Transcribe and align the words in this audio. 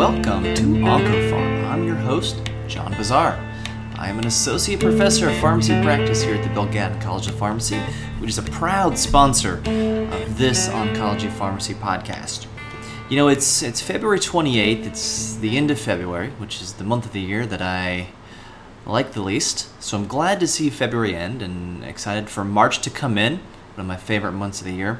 Welcome 0.00 0.44
to 0.44 0.62
OncoPharm. 0.62 1.68
I'm 1.68 1.84
your 1.84 1.94
host, 1.94 2.40
John 2.66 2.90
Bossaer. 2.92 3.38
I 3.96 4.08
am 4.08 4.18
an 4.18 4.26
associate 4.26 4.80
professor 4.80 5.28
of 5.28 5.36
pharmacy 5.36 5.78
practice 5.82 6.22
here 6.22 6.36
at 6.36 6.42
the 6.42 6.48
Bill 6.48 6.66
College 7.02 7.26
of 7.26 7.34
Pharmacy, 7.34 7.76
which 8.18 8.30
is 8.30 8.38
a 8.38 8.42
proud 8.44 8.96
sponsor 8.96 9.58
of 9.58 10.38
this 10.38 10.68
Oncology 10.68 11.30
Pharmacy 11.30 11.74
podcast. 11.74 12.46
You 13.10 13.18
know, 13.18 13.28
it's 13.28 13.62
it's 13.62 13.82
February 13.82 14.20
28th. 14.20 14.86
It's 14.86 15.36
the 15.36 15.58
end 15.58 15.70
of 15.70 15.78
February, 15.78 16.30
which 16.38 16.62
is 16.62 16.72
the 16.72 16.84
month 16.84 17.04
of 17.04 17.12
the 17.12 17.20
year 17.20 17.44
that 17.44 17.60
I 17.60 18.08
like 18.86 19.12
the 19.12 19.20
least. 19.20 19.68
So 19.82 19.98
I'm 19.98 20.06
glad 20.06 20.40
to 20.40 20.46
see 20.46 20.70
February 20.70 21.14
end 21.14 21.42
and 21.42 21.84
excited 21.84 22.30
for 22.30 22.42
March 22.42 22.80
to 22.80 22.88
come 22.88 23.18
in, 23.18 23.34
one 23.74 23.80
of 23.80 23.86
my 23.86 23.98
favorite 23.98 24.32
months 24.32 24.62
of 24.62 24.66
the 24.66 24.72
year. 24.72 24.98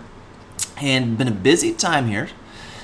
And 0.77 1.17
been 1.17 1.27
a 1.27 1.31
busy 1.31 1.73
time 1.73 2.09
here. 2.09 2.29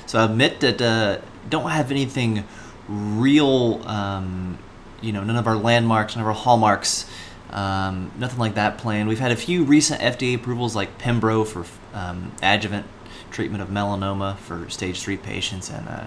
So 0.06 0.18
I 0.18 0.24
admit 0.24 0.60
that 0.60 0.80
uh, 0.80 1.18
don't 1.48 1.70
have 1.70 1.91
anything 1.91 2.45
real, 2.88 3.87
um, 3.87 4.59
you 5.00 5.12
know, 5.12 5.24
none 5.24 5.37
of 5.37 5.46
our 5.46 5.56
landmarks, 5.56 6.16
none 6.16 6.23
of 6.23 6.28
our 6.28 6.34
hallmarks, 6.34 7.09
um, 7.50 8.10
nothing 8.18 8.38
like 8.38 8.54
that 8.54 8.78
planned. 8.78 9.09
We've 9.09 9.18
had 9.18 9.32
a 9.32 9.37
few 9.37 9.64
recent 9.64 10.01
FDA 10.01 10.37
approvals 10.37 10.74
like 10.74 10.98
Pembro 10.98 11.46
for 11.46 11.64
um, 11.95 12.32
adjuvant 12.42 12.87
treatment 13.30 13.62
of 13.62 13.68
melanoma 13.68 14.37
for 14.38 14.68
stage 14.70 15.02
three 15.02 15.16
patients, 15.16 15.70
and 15.70 15.88
uh, 15.88 16.06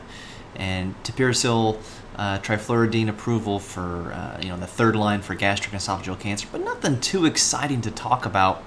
and 0.55 1.01
Tipiracil 1.03 1.79
uh, 2.15 2.39
trifluridine 2.39 3.07
approval 3.07 3.59
for 3.59 4.11
uh, 4.13 4.39
you 4.41 4.49
know 4.49 4.57
the 4.57 4.67
third 4.67 4.95
line 4.95 5.21
for 5.21 5.35
gastric 5.35 5.73
esophageal 5.73 6.19
cancer, 6.19 6.47
but 6.51 6.61
nothing 6.61 6.99
too 6.99 7.25
exciting 7.25 7.81
to 7.81 7.91
talk 7.91 8.25
about. 8.25 8.63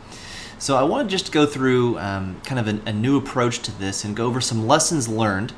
So 0.59 0.77
I 0.77 0.85
want 0.85 1.09
to 1.09 1.11
just 1.15 1.33
go 1.33 1.45
through 1.45 1.99
um, 1.99 2.41
kind 2.45 2.61
of 2.61 2.69
a, 2.69 2.89
a 2.89 2.93
new 2.93 3.19
approach 3.19 3.59
to 3.63 3.79
this 3.79 4.05
and 4.05 4.15
go 4.15 4.27
over 4.27 4.41
some 4.41 4.67
lessons 4.67 5.09
learned 5.09 5.53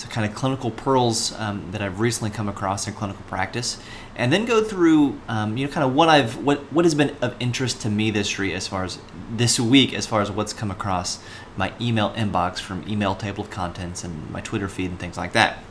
so 0.00 0.08
kind 0.08 0.26
of 0.26 0.34
clinical 0.34 0.70
pearls 0.70 1.38
um, 1.38 1.72
that 1.72 1.82
I've 1.82 2.00
recently 2.00 2.30
come 2.30 2.48
across 2.48 2.88
in 2.88 2.94
clinical 2.94 3.22
practice, 3.24 3.78
and 4.16 4.32
then 4.32 4.46
go 4.46 4.64
through 4.64 5.20
um, 5.28 5.58
you 5.58 5.66
know 5.66 5.72
kind 5.72 5.84
of 5.84 5.94
what 5.94 6.08
I've 6.08 6.38
what 6.38 6.60
what 6.72 6.86
has 6.86 6.94
been 6.94 7.14
of 7.20 7.36
interest 7.38 7.82
to 7.82 7.90
me 7.90 8.10
this 8.10 8.38
week 8.38 8.54
as 8.54 8.66
far 8.66 8.82
as 8.84 8.98
this 9.30 9.60
week 9.60 9.92
as 9.92 10.06
far 10.06 10.22
as 10.22 10.30
what's 10.30 10.54
come 10.54 10.70
across 10.70 11.22
my 11.54 11.74
email 11.78 12.12
inbox 12.12 12.60
from 12.60 12.82
email 12.88 13.14
table 13.14 13.44
of 13.44 13.50
contents 13.50 14.02
and 14.02 14.30
my 14.30 14.40
Twitter 14.40 14.68
feed 14.68 14.88
and 14.90 14.98
things 14.98 15.18
like 15.18 15.32
that. 15.32 15.62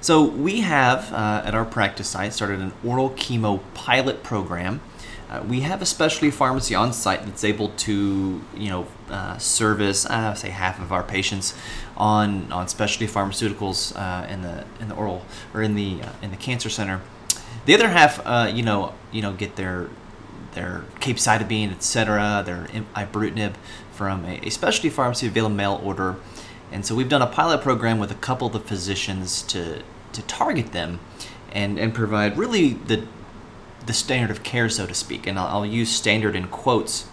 So 0.00 0.24
we 0.24 0.62
have 0.62 1.12
uh, 1.12 1.42
at 1.44 1.54
our 1.54 1.64
practice 1.64 2.08
site 2.08 2.32
started 2.32 2.58
an 2.58 2.72
oral 2.84 3.10
chemo 3.10 3.60
pilot 3.74 4.24
program 4.24 4.80
uh, 5.32 5.42
we 5.48 5.60
have 5.60 5.80
a 5.80 5.86
specialty 5.86 6.30
pharmacy 6.30 6.74
on 6.74 6.92
site 6.92 7.24
that's 7.24 7.42
able 7.42 7.70
to, 7.70 8.42
you 8.54 8.68
know, 8.68 8.86
uh, 9.08 9.38
service, 9.38 10.04
uh, 10.04 10.34
say 10.34 10.50
half 10.50 10.78
of 10.78 10.92
our 10.92 11.02
patients 11.02 11.54
on 11.96 12.52
on 12.52 12.68
specialty 12.68 13.10
pharmaceuticals 13.10 13.96
uh, 13.96 14.26
in 14.26 14.42
the 14.42 14.64
in 14.78 14.88
the 14.88 14.94
oral 14.94 15.24
or 15.54 15.62
in 15.62 15.74
the 15.74 16.02
uh, 16.02 16.12
in 16.20 16.30
the 16.30 16.36
cancer 16.36 16.68
center. 16.68 17.00
The 17.64 17.72
other 17.74 17.88
half, 17.88 18.18
you 18.54 18.62
know, 18.62 18.92
you 19.10 19.22
know, 19.22 19.32
get 19.32 19.56
their 19.56 19.88
their 20.52 20.84
capecitabine, 21.00 21.72
etc., 21.72 22.42
their 22.44 22.66
ibrutinib 22.94 23.54
from 23.90 24.26
a, 24.26 24.38
a 24.42 24.50
specialty 24.50 24.90
pharmacy 24.90 25.28
via 25.28 25.48
mail 25.48 25.80
order. 25.82 26.16
And 26.70 26.84
so 26.84 26.94
we've 26.94 27.08
done 27.08 27.22
a 27.22 27.26
pilot 27.26 27.62
program 27.62 27.98
with 27.98 28.10
a 28.10 28.16
couple 28.16 28.48
of 28.48 28.52
the 28.52 28.60
physicians 28.60 29.40
to 29.44 29.82
to 30.12 30.22
target 30.22 30.72
them 30.72 31.00
and 31.52 31.78
and 31.78 31.94
provide 31.94 32.36
really 32.36 32.74
the 32.74 33.06
the 33.86 33.92
standard 33.92 34.30
of 34.30 34.42
care, 34.42 34.68
so 34.68 34.86
to 34.86 34.94
speak. 34.94 35.26
And 35.26 35.38
I'll, 35.38 35.46
I'll 35.46 35.66
use 35.66 35.90
standard 35.90 36.36
in 36.36 36.48
quotes. 36.48 37.06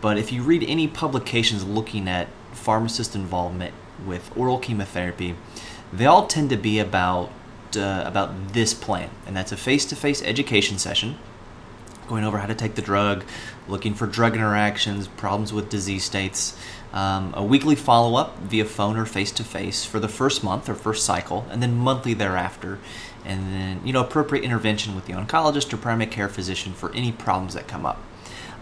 But 0.00 0.18
if 0.18 0.32
you 0.32 0.42
read 0.42 0.64
any 0.68 0.86
publications 0.86 1.64
looking 1.64 2.08
at 2.08 2.28
pharmacist 2.52 3.14
involvement 3.14 3.74
with 4.06 4.30
oral 4.36 4.58
chemotherapy, 4.58 5.34
they 5.92 6.06
all 6.06 6.26
tend 6.26 6.50
to 6.50 6.56
be 6.56 6.78
about 6.78 7.30
uh, 7.76 8.02
about 8.06 8.52
this 8.54 8.72
plan, 8.72 9.10
and 9.26 9.36
that's 9.36 9.52
a 9.52 9.56
face-to-face 9.56 10.22
education 10.22 10.78
session, 10.78 11.18
going 12.08 12.24
over 12.24 12.38
how 12.38 12.46
to 12.46 12.54
take 12.54 12.74
the 12.74 12.82
drug, 12.82 13.24
looking 13.68 13.94
for 13.94 14.06
drug 14.06 14.34
interactions, 14.34 15.08
problems 15.08 15.52
with 15.52 15.68
disease 15.68 16.04
states, 16.04 16.56
um, 16.92 17.32
a 17.36 17.44
weekly 17.44 17.74
follow-up 17.74 18.38
via 18.38 18.64
phone 18.64 18.96
or 18.96 19.04
face-to-face 19.04 19.84
for 19.84 20.00
the 20.00 20.08
first 20.08 20.42
month 20.42 20.68
or 20.68 20.74
first 20.74 21.04
cycle, 21.04 21.46
and 21.50 21.62
then 21.62 21.76
monthly 21.76 22.14
thereafter, 22.14 22.78
and 23.24 23.52
then 23.52 23.80
you 23.84 23.92
know 23.92 24.00
appropriate 24.00 24.44
intervention 24.44 24.94
with 24.94 25.06
the 25.06 25.12
oncologist 25.12 25.72
or 25.72 25.76
primary 25.76 26.10
care 26.10 26.28
physician 26.28 26.72
for 26.72 26.92
any 26.94 27.12
problems 27.12 27.54
that 27.54 27.68
come 27.68 27.84
up. 27.84 28.02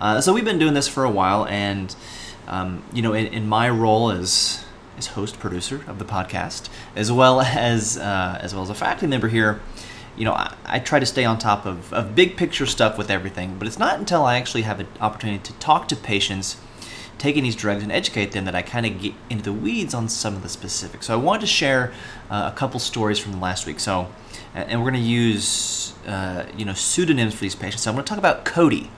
Uh, 0.00 0.20
so 0.20 0.34
we've 0.34 0.44
been 0.44 0.58
doing 0.58 0.74
this 0.74 0.88
for 0.88 1.04
a 1.04 1.10
while, 1.10 1.46
and 1.46 1.94
um, 2.48 2.82
you 2.92 3.02
know, 3.02 3.12
in, 3.12 3.26
in, 3.26 3.48
my 3.48 3.68
role 3.68 4.10
as 4.10 4.64
as 4.98 5.08
host 5.08 5.38
producer 5.38 5.82
of 5.86 5.98
the 5.98 6.04
podcast, 6.04 6.68
as 6.94 7.10
well 7.10 7.40
as 7.42 7.96
uh, 7.96 8.38
as 8.40 8.54
well 8.54 8.62
as 8.62 8.70
a 8.70 8.74
faculty 8.74 9.06
member 9.06 9.28
here, 9.28 9.60
you 10.16 10.25
know, 10.25 10.32
I, 10.32 10.54
I, 10.65 10.78
try 10.78 10.99
to 10.99 11.06
stay 11.06 11.25
on 11.25 11.38
top 11.38 11.66
of, 11.66 11.93
of 11.93 12.15
big 12.15 12.37
picture 12.37 12.66
stuff 12.66 12.97
with 12.97 13.10
everything. 13.10 13.59
But 13.59 13.69
it's 13.69 13.78
not 13.78 13.99
until 13.99 14.25
I 14.25 14.37
actually 14.37 14.62
have 14.62 14.81
an 14.81 14.88
opportunity 15.00 15.43
to 15.44 15.53
talk 15.54 15.88
to 15.88 15.97
patients 15.97 16.56
taking 17.19 17.44
these 17.44 17.56
drugs 17.56 17.82
and 17.82 17.91
educate 17.93 18.32
them 18.32 18.44
that 18.44 18.54
I 18.54 18.62
kind 18.62 18.87
of 18.87 19.00
get 19.00 19.15
into 19.31 19.44
the 19.44 19.53
weeds 19.53 19.94
on 19.94 20.09
some 20.09 20.34
of 20.34 20.43
the 20.43 20.49
specifics. 20.49 21.06
So 21.06 21.15
I 21.15 21.16
wanted 21.16 21.41
to 21.43 21.47
share 21.47 21.93
uh, 22.31 22.50
a 22.53 22.56
couple 22.56 22.81
stories 22.81 23.19
from 23.19 23.41
last 23.41 23.66
week. 23.66 23.81
So 23.81 24.09
and 24.56 24.82
we're 24.82 24.91
going 24.91 25.03
to 25.03 25.09
use 25.09 25.93
uh, 26.06 26.47
you 26.56 26.65
know 26.65 26.72
pseudonyms 26.72 27.34
for 27.34 27.41
these 27.41 27.54
patients. 27.54 27.83
So 27.83 27.91
I'm 27.91 27.97
going 27.97 28.04
to 28.04 28.09
talk 28.09 28.19
about 28.19 28.44
Cody. 28.44 28.91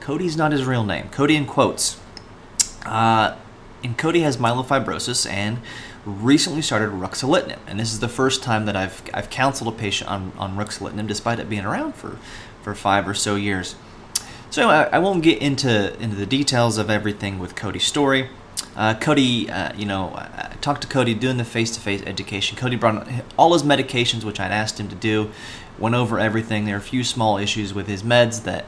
Cody's 0.00 0.36
not 0.36 0.52
his 0.52 0.64
real 0.64 0.84
name. 0.84 1.08
Cody 1.10 1.36
in 1.36 1.46
quotes. 1.46 2.00
Uh, 2.86 3.36
and 3.82 3.96
Cody 3.98 4.20
has 4.20 4.38
myelofibrosis 4.38 5.30
and 5.30 5.58
recently 6.04 6.62
started 6.62 6.90
ruxolitinib. 6.90 7.58
And 7.66 7.80
this 7.80 7.92
is 7.92 8.00
the 8.00 8.08
first 8.08 8.42
time 8.42 8.66
that 8.66 8.76
I've, 8.76 9.02
I've 9.12 9.30
counseled 9.30 9.74
a 9.74 9.76
patient 9.76 10.10
on, 10.10 10.32
on 10.36 10.56
ruxolitinib, 10.56 11.06
despite 11.06 11.38
it 11.38 11.48
being 11.48 11.64
around 11.64 11.94
for, 11.94 12.18
for 12.62 12.74
five 12.74 13.08
or 13.08 13.14
so 13.14 13.36
years. 13.36 13.74
So 14.50 14.68
I, 14.68 14.84
I 14.84 14.98
won't 14.98 15.22
get 15.22 15.42
into 15.42 16.00
into 16.00 16.14
the 16.14 16.26
details 16.26 16.78
of 16.78 16.88
everything 16.88 17.38
with 17.38 17.56
Cody's 17.56 17.84
story. 17.84 18.28
Uh, 18.76 18.94
Cody, 18.94 19.50
uh, 19.50 19.74
you 19.76 19.86
know, 19.86 20.12
I 20.14 20.56
talked 20.60 20.82
to 20.82 20.88
Cody 20.88 21.14
doing 21.14 21.36
the 21.36 21.44
face-to-face 21.44 22.02
education. 22.06 22.56
Cody 22.56 22.76
brought 22.76 23.08
all 23.36 23.52
his 23.52 23.62
medications, 23.62 24.24
which 24.24 24.38
I'd 24.40 24.52
asked 24.52 24.78
him 24.78 24.88
to 24.88 24.94
do. 24.94 25.30
Went 25.78 25.94
over 25.94 26.18
everything. 26.18 26.64
There 26.64 26.76
are 26.76 26.78
a 26.78 26.82
few 26.82 27.04
small 27.04 27.36
issues 27.38 27.74
with 27.74 27.88
his 27.88 28.02
meds 28.02 28.44
that, 28.44 28.66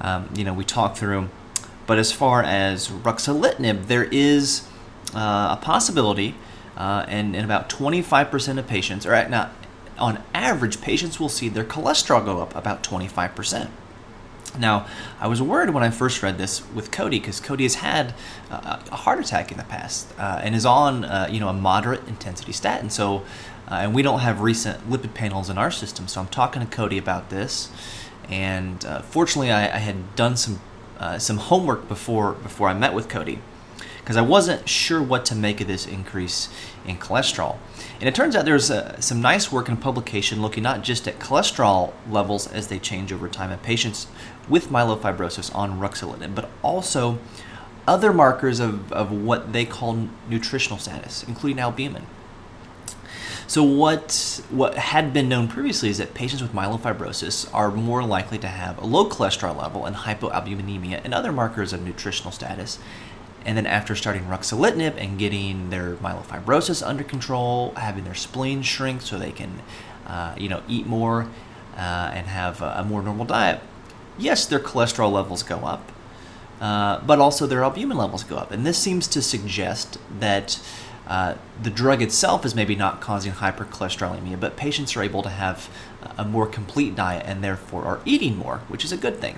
um, 0.00 0.30
you 0.34 0.44
know, 0.44 0.54
we 0.54 0.64
talked 0.64 0.98
through. 0.98 1.28
But 1.86 1.98
as 1.98 2.12
far 2.12 2.42
as 2.42 2.88
ruxolitinib, 2.88 3.86
there 3.86 4.04
is 4.04 4.66
uh, 5.14 5.56
a 5.58 5.62
possibility, 5.62 6.34
uh, 6.76 7.04
and 7.08 7.34
in 7.34 7.44
about 7.44 7.68
25% 7.68 8.58
of 8.58 8.66
patients, 8.66 9.06
or 9.06 9.14
at 9.14 9.30
not 9.30 9.52
on 9.98 10.22
average, 10.34 10.80
patients 10.80 11.18
will 11.18 11.28
see 11.28 11.48
their 11.48 11.64
cholesterol 11.64 12.24
go 12.24 12.40
up 12.40 12.54
about 12.54 12.82
25%. 12.82 13.68
Now, 14.58 14.86
I 15.20 15.26
was 15.26 15.42
worried 15.42 15.70
when 15.70 15.82
I 15.82 15.90
first 15.90 16.22
read 16.22 16.38
this 16.38 16.62
with 16.72 16.90
Cody 16.90 17.18
because 17.18 17.40
Cody 17.40 17.64
has 17.64 17.76
had 17.76 18.14
uh, 18.50 18.80
a 18.90 18.96
heart 18.96 19.20
attack 19.20 19.50
in 19.50 19.58
the 19.58 19.64
past 19.64 20.12
uh, 20.18 20.40
and 20.42 20.54
is 20.54 20.64
on, 20.64 21.04
uh, 21.04 21.28
you 21.30 21.40
know, 21.40 21.48
a 21.48 21.52
moderate 21.52 22.06
intensity 22.08 22.52
statin. 22.52 22.88
So, 22.90 23.24
uh, 23.70 23.74
and 23.74 23.94
we 23.94 24.02
don't 24.02 24.20
have 24.20 24.40
recent 24.40 24.88
lipid 24.88 25.14
panels 25.14 25.50
in 25.50 25.58
our 25.58 25.70
system. 25.70 26.08
So 26.08 26.20
I'm 26.20 26.28
talking 26.28 26.62
to 26.62 26.68
Cody 26.68 26.98
about 26.98 27.30
this, 27.30 27.70
and 28.28 28.84
uh, 28.84 29.02
fortunately, 29.02 29.50
I, 29.50 29.64
I, 29.64 29.78
had 29.78 30.14
done 30.14 30.36
some 30.36 30.60
uh, 30.98 31.18
some 31.18 31.38
homework 31.38 31.88
before 31.88 32.32
before 32.32 32.68
I 32.68 32.74
met 32.74 32.94
with 32.94 33.08
Cody 33.08 33.40
because 34.06 34.16
I 34.16 34.22
wasn't 34.22 34.68
sure 34.68 35.02
what 35.02 35.24
to 35.24 35.34
make 35.34 35.60
of 35.60 35.66
this 35.66 35.84
increase 35.84 36.48
in 36.86 36.96
cholesterol. 36.96 37.56
And 37.98 38.08
it 38.08 38.14
turns 38.14 38.36
out 38.36 38.44
there's 38.44 38.70
uh, 38.70 39.00
some 39.00 39.20
nice 39.20 39.50
work 39.50 39.68
in 39.68 39.76
publication 39.76 40.40
looking 40.40 40.62
not 40.62 40.84
just 40.84 41.08
at 41.08 41.18
cholesterol 41.18 41.92
levels 42.08 42.46
as 42.46 42.68
they 42.68 42.78
change 42.78 43.12
over 43.12 43.28
time 43.28 43.50
in 43.50 43.58
patients 43.58 44.06
with 44.48 44.68
myelofibrosis 44.68 45.52
on 45.52 45.80
ruxolitinib, 45.80 46.36
but 46.36 46.48
also 46.62 47.18
other 47.88 48.12
markers 48.12 48.60
of, 48.60 48.92
of 48.92 49.10
what 49.10 49.52
they 49.52 49.64
call 49.64 50.08
nutritional 50.28 50.78
status, 50.78 51.24
including 51.24 51.58
albumin. 51.58 52.06
So 53.48 53.64
what 53.64 54.40
what 54.50 54.76
had 54.76 55.12
been 55.12 55.28
known 55.28 55.48
previously 55.48 55.88
is 55.88 55.98
that 55.98 56.14
patients 56.14 56.42
with 56.42 56.52
myelofibrosis 56.52 57.52
are 57.52 57.72
more 57.72 58.04
likely 58.04 58.38
to 58.38 58.48
have 58.48 58.78
a 58.78 58.86
low 58.86 59.08
cholesterol 59.08 59.60
level 59.60 59.84
and 59.84 59.96
hypoalbuminemia 59.96 61.00
and 61.04 61.12
other 61.12 61.32
markers 61.32 61.72
of 61.72 61.82
nutritional 61.82 62.30
status 62.30 62.78
and 63.46 63.56
then 63.56 63.64
after 63.64 63.94
starting 63.94 64.24
ruxolitinib 64.24 64.96
and 64.96 65.18
getting 65.20 65.70
their 65.70 65.94
myelofibrosis 65.94 66.84
under 66.84 67.04
control, 67.04 67.72
having 67.76 68.02
their 68.02 68.14
spleen 68.14 68.60
shrink 68.60 69.00
so 69.02 69.18
they 69.18 69.30
can, 69.30 69.62
uh, 70.04 70.34
you 70.36 70.48
know, 70.48 70.62
eat 70.68 70.84
more 70.84 71.28
uh, 71.76 72.10
and 72.12 72.26
have 72.26 72.60
a, 72.60 72.84
more 72.86 73.02
normal 73.02 73.24
diet, 73.24 73.60
yes, 74.18 74.46
their 74.46 74.58
cholesterol 74.58 75.12
levels 75.12 75.44
go 75.44 75.58
up, 75.58 75.92
uh, 76.60 77.00
but 77.06 77.20
also 77.20 77.46
their 77.46 77.62
albumin 77.62 77.96
levels 77.96 78.24
go 78.24 78.36
up. 78.36 78.50
And 78.50 78.66
this 78.66 78.78
seems 78.78 79.06
to 79.08 79.22
suggest 79.22 79.96
that 80.18 80.60
uh, 81.06 81.36
the 81.62 81.70
drug 81.70 82.02
itself 82.02 82.44
is 82.44 82.52
maybe 82.52 82.74
not 82.74 83.00
causing 83.00 83.30
hypercholesterolemia, 83.30 84.40
but 84.40 84.56
patients 84.56 84.96
are 84.96 85.04
able 85.04 85.22
to 85.22 85.28
have 85.28 85.70
a 86.18 86.24
more 86.24 86.48
complete 86.48 86.96
diet 86.96 87.22
and 87.24 87.44
therefore 87.44 87.84
are 87.84 88.00
eating 88.04 88.36
more, 88.36 88.62
which 88.66 88.84
is 88.84 88.90
a 88.90 88.96
good 88.96 89.20
thing. 89.20 89.36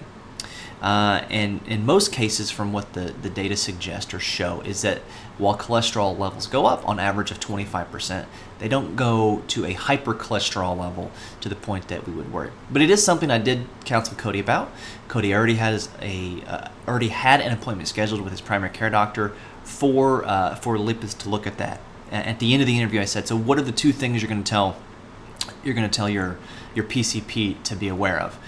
Uh, 0.80 1.24
and 1.28 1.60
in 1.66 1.84
most 1.84 2.12
cases, 2.12 2.50
from 2.50 2.72
what 2.72 2.92
the, 2.92 3.12
the 3.22 3.30
data 3.30 3.56
suggest 3.56 4.14
or 4.14 4.20
show, 4.20 4.60
is 4.60 4.82
that 4.82 4.98
while 5.36 5.56
cholesterol 5.56 6.16
levels 6.16 6.46
go 6.46 6.66
up 6.66 6.86
on 6.88 7.00
average 7.00 7.30
of 7.30 7.40
25%, 7.40 8.26
they 8.58 8.68
don't 8.68 8.94
go 8.96 9.42
to 9.48 9.64
a 9.64 9.74
hypercholesterol 9.74 10.78
level 10.78 11.10
to 11.40 11.48
the 11.48 11.56
point 11.56 11.88
that 11.88 12.06
we 12.06 12.12
would 12.12 12.32
worry. 12.32 12.50
But 12.70 12.82
it 12.82 12.90
is 12.90 13.04
something 13.04 13.30
I 13.30 13.38
did 13.38 13.66
counsel 13.84 14.16
Cody 14.16 14.40
about. 14.40 14.70
Cody 15.08 15.34
already 15.34 15.54
has 15.54 15.88
a 16.00 16.42
uh, 16.46 16.68
already 16.86 17.08
had 17.08 17.40
an 17.40 17.52
appointment 17.52 17.88
scheduled 17.88 18.20
with 18.20 18.30
his 18.30 18.40
primary 18.40 18.72
care 18.72 18.90
doctor 18.90 19.32
for 19.64 20.24
uh, 20.24 20.54
for 20.56 20.76
lipids 20.76 21.16
to 21.18 21.28
look 21.28 21.46
at 21.46 21.58
that. 21.58 21.80
At 22.10 22.38
the 22.38 22.52
end 22.54 22.62
of 22.62 22.66
the 22.66 22.78
interview, 22.78 23.00
I 23.00 23.04
said, 23.04 23.28
"So, 23.28 23.36
what 23.36 23.58
are 23.58 23.62
the 23.62 23.72
two 23.72 23.92
things 23.92 24.22
you're 24.22 24.28
going 24.28 24.42
to 24.42 24.48
tell 24.48 24.76
you're 25.62 25.74
going 25.74 25.88
to 25.88 25.94
tell 25.94 26.08
your 26.08 26.38
your 26.74 26.84
PCP 26.84 27.62
to 27.64 27.76
be 27.76 27.88
aware 27.88 28.18
of?" 28.18 28.38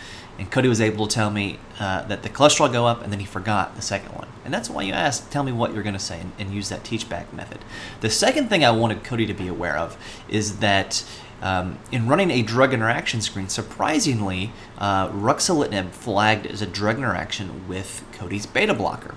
And 0.41 0.51
Cody 0.51 0.71
was 0.71 0.81
able 0.81 1.07
to 1.07 1.15
tell 1.15 1.31
me 1.31 1.59
uh, 1.79 2.05
that 2.05 2.23
the 2.23 2.31
cholesterol 2.31 2.73
go 2.73 2.87
up, 2.87 3.03
and 3.03 3.13
then 3.13 3.21
he 3.21 3.27
forgot 3.27 3.77
the 3.77 3.83
second 3.83 4.15
one. 4.15 4.27
And 4.43 4.55
that's 4.55 4.71
why 4.71 4.81
you 4.83 4.95
asked, 4.95 5.31
tell 5.31 5.43
me 5.43 5.53
what 5.53 5.75
you're 5.75 5.83
going 5.83 5.93
to 5.93 5.99
say, 5.99 6.19
and, 6.19 6.33
and, 6.39 6.51
use 6.51 6.71
that 6.71 6.83
teach 6.83 7.11
back 7.11 7.31
method. 7.35 7.59
The 8.01 8.09
second 8.09 8.49
thing 8.49 8.65
I 8.65 8.71
wanted 8.71 9.05
Cody 9.05 9.27
to 9.27 9.35
be 9.35 9.49
aware 9.49 9.77
of 9.77 9.99
is 10.31 10.61
that 10.61 11.05
um, 11.43 11.79
in 11.93 12.09
running 12.09 12.31
a 12.31 12.41
drug 12.41 12.73
interaction 12.73 13.21
screen, 13.21 13.51
surprisingly, 13.51 14.51
uh, 14.79 15.11
ruxolitinib 15.11 15.91
flagged 15.91 16.47
as 16.47 16.63
a 16.63 16.67
drug 16.67 16.97
interaction 16.97 17.69
with 17.69 18.03
Cody's 18.13 18.47
beta 18.47 18.73
blocker. 18.73 19.17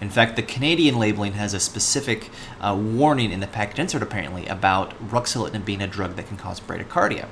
In 0.00 0.08
fact, 0.08 0.36
the 0.36 0.42
Canadian 0.42 1.00
labeling 1.00 1.32
has 1.32 1.52
a 1.52 1.58
specific 1.58 2.30
uh, 2.60 2.78
warning 2.80 3.32
in 3.32 3.40
the 3.40 3.48
package 3.48 3.80
insert 3.80 4.04
apparently 4.04 4.46
about 4.46 4.96
ruxolitinib 5.10 5.64
being 5.64 5.82
a 5.82 5.88
drug 5.88 6.14
that 6.14 6.28
can 6.28 6.36
cause 6.36 6.60
bradycardia, 6.60 7.26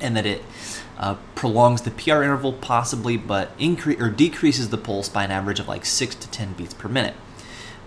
and 0.00 0.16
that 0.16 0.26
it 0.26 0.42
uh, 0.98 1.16
prolongs 1.34 1.82
the 1.82 1.90
PR 1.90 2.22
interval 2.22 2.52
possibly, 2.52 3.16
but 3.16 3.52
increase 3.58 4.00
or 4.00 4.10
decreases 4.10 4.70
the 4.70 4.78
pulse 4.78 5.08
by 5.08 5.24
an 5.24 5.30
average 5.30 5.60
of 5.60 5.68
like 5.68 5.86
six 5.86 6.14
to 6.16 6.28
ten 6.30 6.52
beats 6.54 6.74
per 6.74 6.88
minute. 6.88 7.14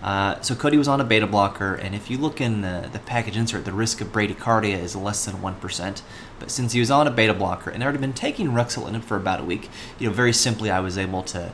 Uh, 0.02 0.40
so 0.40 0.56
Cody 0.56 0.76
was 0.76 0.88
on 0.88 1.00
a 1.00 1.04
beta 1.04 1.28
blocker, 1.28 1.74
and 1.74 1.94
if 1.94 2.10
you 2.10 2.18
look 2.18 2.40
in 2.40 2.62
the, 2.62 2.88
the 2.92 2.98
package 2.98 3.36
insert, 3.36 3.64
the 3.64 3.72
risk 3.72 4.00
of 4.00 4.08
bradycardia 4.08 4.76
is 4.76 4.96
less 4.96 5.24
than 5.24 5.40
one 5.40 5.54
percent. 5.56 6.02
But 6.40 6.50
since 6.50 6.72
he 6.72 6.80
was 6.80 6.90
on 6.90 7.06
a 7.06 7.10
beta 7.10 7.34
blocker 7.34 7.70
and 7.70 7.82
already 7.82 7.98
been 7.98 8.12
taking 8.12 8.48
ruxolitinib 8.48 9.04
for 9.04 9.16
about 9.16 9.40
a 9.40 9.44
week, 9.44 9.68
you 10.00 10.08
know, 10.08 10.12
very 10.12 10.32
simply, 10.32 10.70
I 10.70 10.80
was 10.80 10.98
able 10.98 11.22
to 11.24 11.52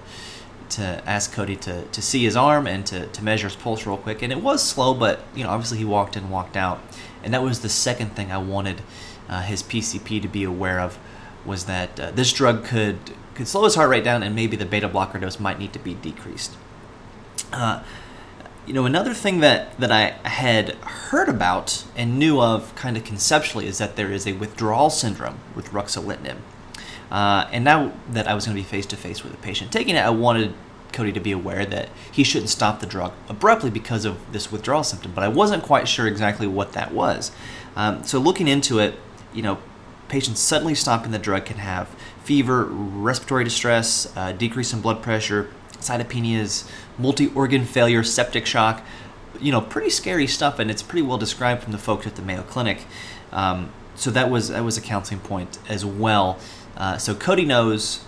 to 0.71 1.03
ask 1.07 1.33
Cody 1.33 1.57
to, 1.57 1.85
to 1.87 2.03
see 2.03 2.25
his 2.25 2.37
arm 2.37 2.67
and 2.67 2.85
to, 2.87 3.07
to 3.07 3.25
measure 3.25 3.49
his 3.49 3.57
pulse 3.57 3.87
real 3.87 3.97
quick. 3.97 4.21
And 4.21 4.31
it 4.31 4.43
was 4.43 4.63
slow, 4.63 4.93
but 4.93 5.21
you 5.35 5.43
know, 5.43 5.51
obviously 5.51 5.79
he 5.79 5.85
walked 5.85 6.17
in, 6.17 6.29
walked 6.31 6.57
out, 6.57 6.81
and 7.23 7.33
that 7.33 7.43
was 7.43 7.61
the 7.61 7.71
second 7.71 8.15
thing 8.15 8.31
I 8.31 8.39
wanted 8.39 8.83
uh, 9.29 9.43
his 9.43 9.63
PCP 9.63 10.23
to 10.23 10.29
be 10.29 10.45
aware 10.45 10.81
of 10.81 10.99
was 11.49 11.65
that 11.65 11.99
uh, 11.99 12.11
this 12.13 12.33
drug 12.33 12.65
could 12.65 12.99
could 13.35 13.49
slow 13.49 13.65
his 13.65 13.75
heart 13.75 13.89
rate 13.89 14.05
down, 14.05 14.23
and 14.23 14.35
maybe 14.35 14.57
the 14.57 14.67
beta 14.67 14.89
blocker 14.89 15.19
dose 15.19 15.41
might 15.41 15.59
need 15.59 15.73
to 15.73 15.79
be 15.79 15.95
decreased. 15.95 16.57
Uh, 17.53 17.83
you 18.67 18.75
know, 18.75 18.85
another 18.85 19.15
thing 19.15 19.41
that, 19.41 19.79
that 19.81 19.91
I 19.91 20.11
had 20.29 20.75
heard 20.75 21.29
about 21.29 21.85
and 21.97 22.19
knew 22.19 22.39
of 22.39 22.75
kind 22.75 22.99
of 22.99 23.05
conceptually 23.05 23.67
is 23.67 23.79
that 23.79 23.97
there 23.97 24.13
is 24.13 24.27
a 24.27 24.33
withdrawal 24.35 24.91
syndrome 24.91 25.39
with 25.55 25.71
ruxolitinib. 25.71 26.37
Uh, 27.11 27.49
and 27.51 27.65
now 27.65 27.93
that 28.11 28.29
I 28.29 28.35
was 28.35 28.45
going 28.45 28.55
to 28.57 28.63
be 28.63 28.69
face 28.69 28.85
to 28.87 28.97
face 28.97 29.25
with 29.25 29.33
a 29.33 29.39
patient 29.39 29.73
taking 29.73 29.97
it, 29.97 30.05
I 30.05 30.11
wanted 30.11 30.53
Cody 30.93 31.13
to 31.13 31.21
be 31.21 31.33
aware 31.33 31.65
that 31.65 31.89
he 32.13 32.23
shouldn't 32.25 32.51
stop 32.51 32.81
the 32.81 32.87
drug 32.87 33.15
abruptly 33.29 33.71
because 33.71 34.05
of 34.05 34.33
this 34.33 34.53
withdrawal 34.53 34.85
symptom, 34.85 35.13
but 35.15 35.25
I 35.25 35.29
wasn't 35.29 35.63
quite 35.63 35.89
sure 35.89 36.07
exactly 36.07 36.47
what 36.47 36.73
that 36.73 36.93
was. 36.93 37.33
Um, 37.75 38.05
so 38.05 38.19
looking 38.19 38.49
into 38.49 38.81
it, 38.81 38.97
you 39.33 39.41
know, 39.41 39.59
patients 40.09 40.41
suddenly 40.41 40.75
stopping 40.75 41.13
the 41.13 41.19
drug 41.19 41.45
can 41.45 41.59
have 41.59 41.89
fever, 42.25 42.65
respiratory 42.65 43.45
distress, 43.45 44.13
uh, 44.17 44.33
decrease 44.33 44.73
in 44.73 44.81
blood 44.81 45.03
pressure, 45.03 45.51
cytopenias, 45.73 46.71
multi-organ 46.99 47.65
failure, 47.65 48.03
septic 48.03 48.47
shock. 48.47 48.83
You 49.41 49.53
know, 49.53 49.61
pretty 49.61 49.91
scary 49.91 50.27
stuff, 50.27 50.59
and 50.59 50.71
it's 50.71 50.83
pretty 50.83 51.03
well 51.03 51.19
described 51.19 51.63
from 51.63 51.73
the 51.73 51.79
folks 51.79 52.07
at 52.07 52.17
the 52.17 52.23
Mayo 52.23 52.43
Clinic. 52.43 52.85
Um, 53.33 53.71
so 53.95 54.11
that 54.11 54.31
was 54.31 54.49
that 54.49 54.65
was 54.65 54.77
a 54.77 54.81
counseling 54.81 55.21
point 55.21 55.59
as 55.69 55.85
well. 55.85 56.39
Uh, 56.77 56.97
so 56.99 57.15
Cody 57.15 57.45
knows, 57.45 58.05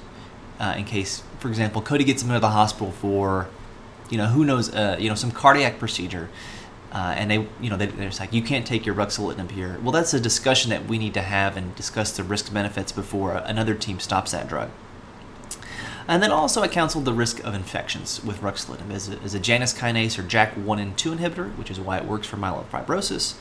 uh, 0.59 0.75
in 0.77 0.85
case, 0.85 1.23
for 1.39 1.49
example, 1.49 1.83
Cody 1.83 2.05
gets 2.05 2.23
him 2.23 2.31
into 2.31 2.41
the 2.41 2.51
hospital 2.51 2.93
for, 2.93 3.49
you 4.09 4.19
know, 4.19 4.27
who 4.27 4.45
knows, 4.45 4.73
uh, 4.75 4.97
you 4.99 5.09
know, 5.09 5.15
some 5.15 5.31
cardiac 5.31 5.79
procedure. 5.79 6.29
Uh, 6.93 7.15
and 7.17 7.31
they, 7.31 7.47
you 7.61 7.71
know, 7.71 7.77
they, 7.77 7.87
are 7.87 8.11
like, 8.19 8.33
you 8.33 8.43
can't 8.43 8.67
take 8.67 8.85
your 8.85 8.95
ruxolitinib 8.95 9.53
here. 9.53 9.79
Well, 9.83 9.93
that's 9.93 10.13
a 10.13 10.19
discussion 10.19 10.71
that 10.71 10.87
we 10.87 10.99
need 10.99 11.15
to 11.15 11.23
have 11.23 11.57
and 11.57 11.75
discuss 11.77 12.17
the 12.17 12.25
risk 12.25 12.53
benefits 12.53 12.91
before 12.91 13.35
another 13.35 13.75
team 13.75 14.01
stops 14.01 14.33
that 14.33 14.49
drug. 14.49 14.71
And 16.09 16.21
then 16.21 16.33
also, 16.33 16.63
I 16.63 16.69
counseled 16.69 17.05
the 17.05 17.13
risk 17.13 17.39
of 17.45 17.55
infections 17.55 18.25
with 18.25 18.41
ruxolitinib 18.41 18.91
as 18.91 19.09
a, 19.09 19.21
as 19.21 19.35
a 19.35 19.39
Janus 19.39 19.73
kinase 19.73 20.19
or 20.19 20.25
JAK1 20.25 20.81
and 20.81 20.99
2 20.99 21.13
inhibitor, 21.13 21.57
which 21.57 21.71
is 21.71 21.79
why 21.79 21.99
it 21.99 22.05
works 22.05 22.27
for 22.27 22.37
myelofibrosis. 22.37 23.35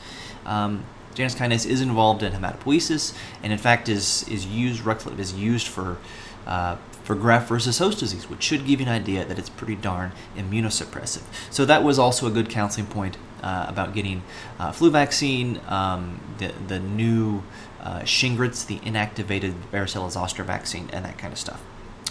Um, 0.46 0.84
Janus 1.14 1.34
kinase 1.34 1.66
is 1.66 1.80
involved 1.80 2.22
in 2.22 2.32
hematopoiesis, 2.32 3.16
and 3.42 3.52
in 3.52 3.58
fact, 3.58 3.88
is 3.88 4.28
is 4.28 4.46
used 4.46 4.84
ruxolitinib 4.84 5.18
is 5.18 5.32
used 5.32 5.66
for 5.66 5.98
uh, 6.46 6.76
for 7.02 7.16
graft 7.16 7.48
versus 7.48 7.78
host 7.78 7.98
disease, 7.98 8.30
which 8.30 8.42
should 8.42 8.64
give 8.64 8.80
you 8.80 8.86
an 8.86 8.92
idea 8.92 9.24
that 9.24 9.36
it's 9.36 9.48
pretty 9.48 9.74
darn 9.74 10.12
immunosuppressive. 10.36 11.22
So 11.50 11.64
that 11.64 11.82
was 11.82 11.98
also 11.98 12.28
a 12.28 12.30
good 12.30 12.48
counseling 12.48 12.86
point 12.86 13.16
uh, 13.42 13.66
about 13.68 13.94
getting 13.94 14.22
uh, 14.58 14.72
flu 14.72 14.90
vaccine, 14.90 15.60
um, 15.68 16.20
the 16.38 16.52
the 16.68 16.78
new 16.78 17.42
uh, 17.82 18.00
Shingrix, 18.00 18.66
the 18.66 18.78
inactivated 18.80 19.54
varicella 19.72 20.10
zoster 20.10 20.44
vaccine, 20.44 20.88
and 20.92 21.04
that 21.04 21.18
kind 21.18 21.32
of 21.32 21.38
stuff. 21.38 21.62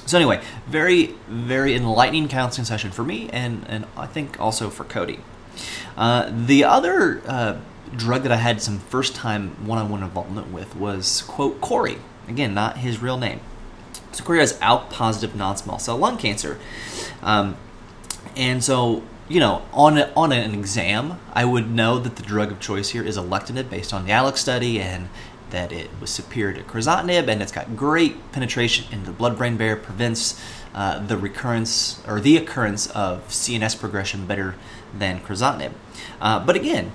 So 0.05 0.17
anyway, 0.17 0.41
very 0.67 1.15
very 1.27 1.75
enlightening 1.75 2.27
counseling 2.27 2.65
session 2.65 2.91
for 2.91 3.03
me, 3.03 3.29
and 3.31 3.65
and 3.67 3.85
I 3.95 4.07
think 4.07 4.39
also 4.39 4.69
for 4.69 4.83
Cody. 4.83 5.19
Uh, 5.97 6.31
the 6.33 6.63
other 6.63 7.21
uh, 7.27 7.57
drug 7.95 8.23
that 8.23 8.31
I 8.31 8.37
had 8.37 8.61
some 8.61 8.79
first 8.79 9.15
time 9.15 9.65
one 9.65 9.77
on 9.77 9.89
one 9.89 10.03
involvement 10.03 10.51
with 10.51 10.75
was 10.75 11.23
quote 11.23 11.61
Corey. 11.61 11.97
Again, 12.27 12.53
not 12.53 12.77
his 12.77 13.01
real 13.01 13.17
name. 13.17 13.39
So 14.11 14.23
Corey 14.23 14.39
has 14.39 14.57
ALK 14.59 14.89
positive 14.89 15.35
non 15.35 15.57
small 15.57 15.79
cell 15.79 15.97
lung 15.97 16.17
cancer. 16.17 16.59
Um, 17.21 17.57
and 18.35 18.63
so 18.63 19.03
you 19.29 19.39
know, 19.39 19.61
on 19.71 19.97
a, 19.97 20.11
on 20.17 20.31
an 20.31 20.53
exam, 20.55 21.19
I 21.33 21.45
would 21.45 21.69
know 21.69 21.99
that 21.99 22.15
the 22.15 22.23
drug 22.23 22.51
of 22.51 22.59
choice 22.59 22.89
here 22.89 23.03
is 23.03 23.15
alectinib 23.15 23.69
based 23.69 23.93
on 23.93 24.05
the 24.05 24.11
ALEX 24.11 24.41
study 24.41 24.81
and 24.81 25.07
that 25.51 25.71
it 25.71 25.89
was 26.01 26.09
superior 26.09 26.57
to 26.57 26.63
crizotinib 26.63 27.27
and 27.27 27.41
it's 27.41 27.51
got 27.51 27.75
great 27.75 28.31
penetration 28.31 28.91
into 28.91 29.05
the 29.05 29.11
blood-brain 29.11 29.55
barrier, 29.55 29.75
prevents 29.75 30.41
uh, 30.73 30.99
the 30.99 31.15
recurrence 31.17 32.01
or 32.07 32.19
the 32.19 32.37
occurrence 32.37 32.87
of 32.87 33.27
CNS 33.27 33.79
progression 33.79 34.25
better 34.25 34.55
than 34.97 35.19
crizotinib. 35.19 35.73
Uh, 36.19 36.43
but 36.43 36.55
again, 36.55 36.91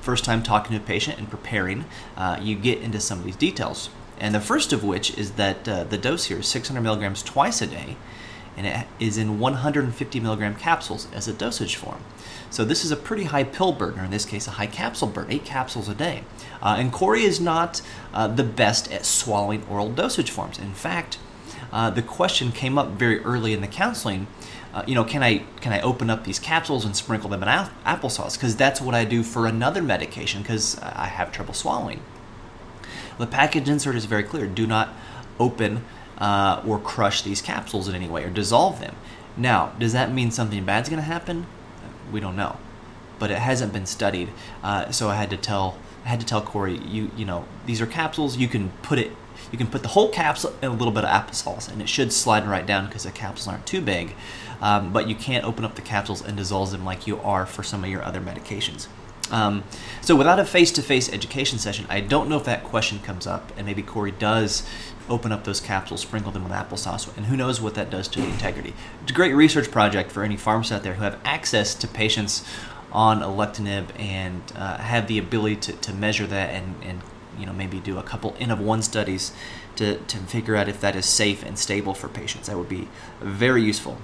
first 0.00 0.24
time 0.24 0.42
talking 0.42 0.76
to 0.76 0.82
a 0.82 0.86
patient 0.86 1.18
and 1.18 1.30
preparing, 1.30 1.84
uh, 2.16 2.38
you 2.40 2.56
get 2.56 2.80
into 2.80 2.98
some 2.98 3.18
of 3.18 3.24
these 3.24 3.36
details. 3.36 3.90
And 4.18 4.34
the 4.34 4.40
first 4.40 4.72
of 4.72 4.82
which 4.82 5.16
is 5.16 5.32
that 5.32 5.68
uh, 5.68 5.84
the 5.84 5.98
dose 5.98 6.24
here 6.24 6.38
is 6.38 6.48
600 6.48 6.80
milligrams 6.80 7.22
twice 7.22 7.60
a 7.60 7.66
day 7.66 7.96
and 8.58 8.66
it 8.66 8.86
is 8.98 9.16
in 9.16 9.38
150 9.38 10.20
milligram 10.20 10.56
capsules 10.56 11.06
as 11.14 11.28
a 11.28 11.32
dosage 11.32 11.76
form. 11.76 12.02
So 12.50 12.64
this 12.64 12.84
is 12.84 12.90
a 12.90 12.96
pretty 12.96 13.24
high 13.24 13.44
pill 13.44 13.72
burden, 13.72 14.00
or 14.00 14.04
in 14.04 14.10
this 14.10 14.24
case, 14.24 14.48
a 14.48 14.52
high 14.52 14.66
capsule 14.66 15.06
burden, 15.06 15.32
eight 15.32 15.44
capsules 15.44 15.88
a 15.88 15.94
day. 15.94 16.24
Uh, 16.60 16.76
and 16.76 16.92
Corey 16.92 17.22
is 17.22 17.40
not 17.40 17.80
uh, 18.12 18.26
the 18.26 18.42
best 18.42 18.90
at 18.90 19.06
swallowing 19.06 19.64
oral 19.70 19.90
dosage 19.90 20.32
forms. 20.32 20.58
In 20.58 20.74
fact, 20.74 21.18
uh, 21.72 21.90
the 21.90 22.02
question 22.02 22.50
came 22.50 22.76
up 22.78 22.88
very 22.88 23.20
early 23.20 23.52
in 23.52 23.60
the 23.60 23.68
counseling. 23.68 24.26
Uh, 24.74 24.82
you 24.88 24.94
know, 24.94 25.04
can 25.04 25.22
I 25.22 25.38
can 25.60 25.72
I 25.72 25.80
open 25.80 26.10
up 26.10 26.24
these 26.24 26.40
capsules 26.40 26.84
and 26.84 26.96
sprinkle 26.96 27.30
them 27.30 27.42
in 27.42 27.48
a- 27.48 27.70
applesauce? 27.86 28.34
Because 28.34 28.56
that's 28.56 28.80
what 28.80 28.94
I 28.94 29.04
do 29.04 29.22
for 29.22 29.46
another 29.46 29.82
medication 29.82 30.42
because 30.42 30.78
I 30.80 31.06
have 31.06 31.30
trouble 31.30 31.54
swallowing. 31.54 32.02
The 33.18 33.26
package 33.26 33.68
insert 33.68 33.94
is 33.94 34.06
very 34.06 34.24
clear: 34.24 34.46
do 34.46 34.66
not 34.66 34.90
open 35.38 35.84
uh, 36.18 36.62
or 36.66 36.78
crush 36.78 37.22
these 37.22 37.40
capsules 37.40 37.88
in 37.88 37.94
any 37.94 38.08
way 38.08 38.24
or 38.24 38.30
dissolve 38.30 38.80
them. 38.80 38.96
Now, 39.36 39.72
does 39.78 39.92
that 39.92 40.12
mean 40.12 40.30
something 40.30 40.64
bad's 40.64 40.88
going 40.88 41.00
to 41.00 41.04
happen? 41.04 41.46
We 42.12 42.20
don't 42.20 42.36
know, 42.36 42.56
but 43.18 43.30
it 43.30 43.38
hasn't 43.38 43.72
been 43.72 43.86
studied. 43.86 44.30
Uh, 44.62 44.90
so 44.90 45.08
I 45.08 45.16
had 45.16 45.30
to 45.30 45.36
tell 45.36 45.78
I 46.04 46.08
had 46.08 46.20
to 46.20 46.26
tell 46.26 46.40
Corey, 46.40 46.78
you 46.78 47.10
you 47.16 47.24
know 47.24 47.44
these 47.66 47.80
are 47.80 47.86
capsules. 47.86 48.36
You 48.36 48.48
can 48.48 48.70
put 48.82 48.98
it 48.98 49.12
you 49.52 49.58
can 49.58 49.68
put 49.68 49.82
the 49.82 49.88
whole 49.88 50.08
capsule 50.08 50.54
in 50.62 50.70
a 50.70 50.74
little 50.74 50.92
bit 50.92 51.04
of 51.04 51.10
applesauce, 51.10 51.70
and 51.70 51.80
it 51.80 51.88
should 51.88 52.12
slide 52.12 52.46
right 52.46 52.66
down 52.66 52.86
because 52.86 53.04
the 53.04 53.10
capsules 53.10 53.48
aren't 53.48 53.66
too 53.66 53.80
big. 53.80 54.14
Um, 54.60 54.92
but 54.92 55.08
you 55.08 55.14
can't 55.14 55.44
open 55.44 55.64
up 55.64 55.76
the 55.76 55.82
capsules 55.82 56.20
and 56.20 56.36
dissolve 56.36 56.72
them 56.72 56.84
like 56.84 57.06
you 57.06 57.20
are 57.20 57.46
for 57.46 57.62
some 57.62 57.84
of 57.84 57.90
your 57.90 58.02
other 58.02 58.20
medications. 58.20 58.88
Um, 59.30 59.64
so 60.00 60.16
without 60.16 60.38
a 60.38 60.44
face-to-face 60.44 61.12
education 61.12 61.58
session, 61.58 61.86
I 61.88 62.00
don't 62.00 62.28
know 62.28 62.36
if 62.36 62.44
that 62.44 62.64
question 62.64 62.98
comes 63.00 63.26
up, 63.26 63.52
and 63.56 63.66
maybe 63.66 63.82
Corey 63.82 64.10
does 64.12 64.62
open 65.08 65.32
up 65.32 65.44
those 65.44 65.60
capsules, 65.60 66.00
sprinkle 66.02 66.32
them 66.32 66.44
with 66.44 66.52
applesauce, 66.52 67.14
and 67.16 67.26
who 67.26 67.36
knows 67.36 67.60
what 67.60 67.74
that 67.74 67.90
does 67.90 68.08
to 68.08 68.20
the 68.20 68.26
integrity. 68.26 68.74
It's 69.02 69.10
a 69.10 69.14
great 69.14 69.34
research 69.34 69.70
project 69.70 70.12
for 70.12 70.22
any 70.22 70.36
pharmacists 70.36 70.72
out 70.72 70.82
there 70.82 70.94
who 70.94 71.02
have 71.02 71.18
access 71.24 71.74
to 71.76 71.88
patients 71.88 72.44
on 72.92 73.20
alectinib 73.20 73.86
and 73.98 74.42
uh, 74.56 74.78
have 74.78 75.08
the 75.08 75.18
ability 75.18 75.56
to, 75.56 75.72
to 75.72 75.92
measure 75.92 76.26
that 76.26 76.50
and, 76.50 76.74
and 76.82 77.00
you 77.38 77.44
know 77.44 77.52
maybe 77.52 77.80
do 77.80 77.98
a 77.98 78.02
couple 78.02 78.34
n 78.40 78.50
of 78.50 78.58
one 78.58 78.82
studies 78.82 79.32
to, 79.76 79.98
to 79.98 80.16
figure 80.18 80.56
out 80.56 80.68
if 80.68 80.80
that 80.80 80.96
is 80.96 81.06
safe 81.06 81.44
and 81.44 81.58
stable 81.58 81.94
for 81.94 82.08
patients. 82.08 82.48
That 82.48 82.56
would 82.56 82.68
be 82.68 82.88
very 83.20 83.62
useful. 83.62 83.98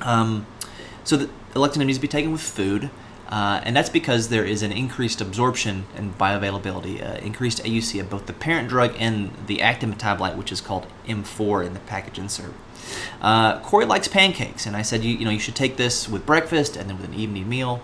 Um, 0.00 0.46
so 1.04 1.16
the 1.16 1.30
alectinib 1.52 1.86
needs 1.86 1.98
to 1.98 2.02
be 2.02 2.08
taken 2.08 2.32
with 2.32 2.40
food. 2.40 2.90
Uh, 3.28 3.60
and 3.62 3.76
that's 3.76 3.90
because 3.90 4.28
there 4.28 4.44
is 4.44 4.62
an 4.62 4.72
increased 4.72 5.20
absorption 5.20 5.84
and 5.94 6.16
bioavailability, 6.16 7.02
uh, 7.02 7.18
increased 7.18 7.62
AUC 7.62 8.00
of 8.00 8.08
both 8.08 8.26
the 8.26 8.32
parent 8.32 8.68
drug 8.68 8.94
and 8.98 9.30
the 9.46 9.60
active 9.60 9.90
metabolite, 9.90 10.36
which 10.36 10.50
is 10.50 10.62
called 10.62 10.86
M4 11.06 11.66
in 11.66 11.74
the 11.74 11.80
package 11.80 12.18
insert. 12.18 12.54
Uh, 13.20 13.60
Corey 13.60 13.84
likes 13.84 14.08
pancakes, 14.08 14.64
and 14.64 14.74
I 14.74 14.80
said, 14.80 15.04
you, 15.04 15.14
you 15.14 15.26
know, 15.26 15.30
you 15.30 15.38
should 15.38 15.56
take 15.56 15.76
this 15.76 16.08
with 16.08 16.24
breakfast 16.24 16.74
and 16.74 16.88
then 16.88 16.96
with 16.96 17.06
an 17.06 17.14
evening 17.14 17.48
meal. 17.48 17.82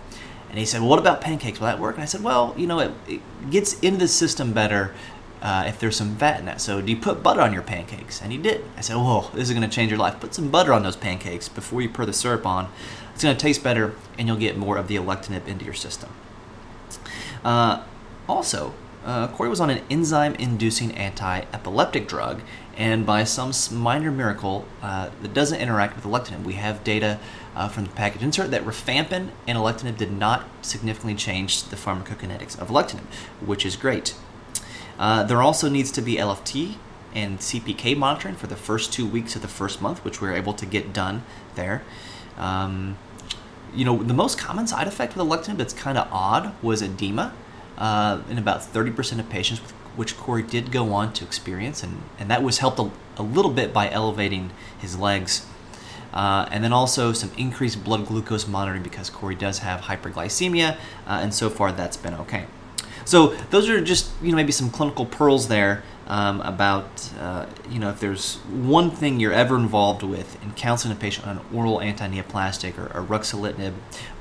And 0.48 0.58
he 0.58 0.64
said, 0.64 0.80
well, 0.80 0.90
what 0.90 0.98
about 1.00 1.20
pancakes? 1.20 1.60
Will 1.60 1.66
that 1.66 1.80
work? 1.80 1.96
And 1.96 2.02
I 2.02 2.06
said, 2.06 2.22
well, 2.22 2.54
you 2.56 2.66
know, 2.66 2.78
it, 2.78 2.92
it 3.06 3.50
gets 3.50 3.78
into 3.80 3.98
the 3.98 4.08
system 4.08 4.52
better 4.52 4.94
uh, 5.42 5.64
if 5.66 5.78
there's 5.78 5.96
some 5.96 6.16
fat 6.16 6.40
in 6.40 6.46
that. 6.46 6.60
So, 6.60 6.80
do 6.80 6.90
you 6.90 6.96
put 6.96 7.22
butter 7.22 7.40
on 7.40 7.52
your 7.52 7.62
pancakes? 7.62 8.22
And 8.22 8.32
he 8.32 8.38
did. 8.38 8.64
I 8.76 8.80
said, 8.80 8.96
whoa, 8.96 9.30
this 9.34 9.48
is 9.48 9.54
going 9.54 9.68
to 9.68 9.74
change 9.74 9.90
your 9.90 9.98
life. 9.98 10.18
Put 10.20 10.34
some 10.34 10.50
butter 10.50 10.72
on 10.72 10.82
those 10.82 10.96
pancakes 10.96 11.48
before 11.48 11.82
you 11.82 11.88
pour 11.88 12.06
the 12.06 12.12
syrup 12.12 12.46
on. 12.46 12.70
It's 13.12 13.22
going 13.22 13.36
to 13.36 13.40
taste 13.40 13.62
better, 13.62 13.94
and 14.18 14.26
you'll 14.26 14.36
get 14.36 14.56
more 14.56 14.76
of 14.76 14.88
the 14.88 14.96
alectinib 14.96 15.46
into 15.46 15.64
your 15.64 15.74
system. 15.74 16.10
Uh, 17.44 17.82
also, 18.28 18.74
uh, 19.04 19.28
Corey 19.28 19.50
was 19.50 19.60
on 19.60 19.68
an 19.68 19.82
enzyme 19.90 20.34
inducing 20.36 20.92
anti 20.92 21.40
epileptic 21.52 22.08
drug, 22.08 22.40
and 22.76 23.04
by 23.04 23.24
some 23.24 23.52
minor 23.70 24.10
miracle, 24.10 24.66
uh, 24.82 25.10
that 25.20 25.34
doesn't 25.34 25.60
interact 25.60 25.94
with 25.94 26.04
alectinib. 26.04 26.42
We 26.42 26.54
have 26.54 26.82
data 26.82 27.20
uh, 27.54 27.68
from 27.68 27.84
the 27.84 27.90
package 27.90 28.22
insert 28.22 28.50
that 28.50 28.64
rifampin 28.64 29.28
and 29.46 29.58
alectinib 29.58 29.96
did 29.96 30.10
not 30.10 30.44
significantly 30.62 31.14
change 31.14 31.64
the 31.64 31.76
pharmacokinetics 31.76 32.58
of 32.58 32.68
alectinib, 32.68 33.04
which 33.44 33.66
is 33.66 33.76
great. 33.76 34.14
Uh, 34.98 35.22
there 35.24 35.42
also 35.42 35.68
needs 35.68 35.90
to 35.92 36.02
be 36.02 36.16
LFT 36.16 36.76
and 37.14 37.38
CPK 37.38 37.96
monitoring 37.96 38.34
for 38.34 38.46
the 38.46 38.56
first 38.56 38.92
two 38.92 39.06
weeks 39.06 39.36
of 39.36 39.42
the 39.42 39.48
first 39.48 39.80
month, 39.80 40.04
which 40.04 40.20
we 40.20 40.28
were 40.28 40.34
able 40.34 40.52
to 40.54 40.66
get 40.66 40.92
done 40.92 41.22
there. 41.54 41.82
Um, 42.36 42.96
you 43.74 43.84
know, 43.84 44.02
the 44.02 44.14
most 44.14 44.38
common 44.38 44.66
side 44.66 44.86
effect 44.86 45.16
with 45.16 45.26
alectinib 45.26 45.56
that's 45.56 45.72
kind 45.72 45.98
of 45.98 46.08
odd 46.12 46.54
was 46.62 46.82
edema 46.82 47.32
uh, 47.78 48.20
in 48.28 48.38
about 48.38 48.60
30% 48.60 49.18
of 49.18 49.28
patients, 49.28 49.60
which 49.96 50.16
Corey 50.16 50.42
did 50.42 50.70
go 50.70 50.92
on 50.92 51.12
to 51.14 51.24
experience, 51.24 51.82
and, 51.82 52.02
and 52.18 52.30
that 52.30 52.42
was 52.42 52.58
helped 52.58 52.78
a, 52.78 52.90
a 53.16 53.22
little 53.22 53.50
bit 53.50 53.72
by 53.72 53.90
elevating 53.90 54.50
his 54.78 54.98
legs. 54.98 55.46
Uh, 56.12 56.48
and 56.52 56.62
then 56.62 56.72
also 56.72 57.12
some 57.12 57.32
increased 57.36 57.82
blood 57.82 58.06
glucose 58.06 58.46
monitoring 58.46 58.84
because 58.84 59.10
Corey 59.10 59.34
does 59.34 59.60
have 59.60 59.82
hyperglycemia, 59.82 60.74
uh, 60.74 60.76
and 61.06 61.34
so 61.34 61.50
far 61.50 61.72
that's 61.72 61.96
been 61.96 62.14
okay. 62.14 62.46
So 63.04 63.28
those 63.50 63.68
are 63.68 63.80
just 63.80 64.10
you 64.22 64.30
know 64.30 64.36
maybe 64.36 64.52
some 64.52 64.70
clinical 64.70 65.06
pearls 65.06 65.48
there 65.48 65.82
um, 66.06 66.40
about 66.42 67.10
uh, 67.18 67.46
you 67.70 67.78
know 67.78 67.90
if 67.90 68.00
there's 68.00 68.36
one 68.36 68.90
thing 68.90 69.20
you're 69.20 69.32
ever 69.32 69.56
involved 69.56 70.02
with 70.02 70.42
in 70.42 70.52
counseling 70.52 70.96
a 70.96 70.98
patient 70.98 71.26
on 71.26 71.38
an 71.38 71.44
oral 71.52 71.80
anti-neoplastic 71.80 72.78
or, 72.78 72.86
or 72.96 73.04
ruxolitinib, 73.04 73.72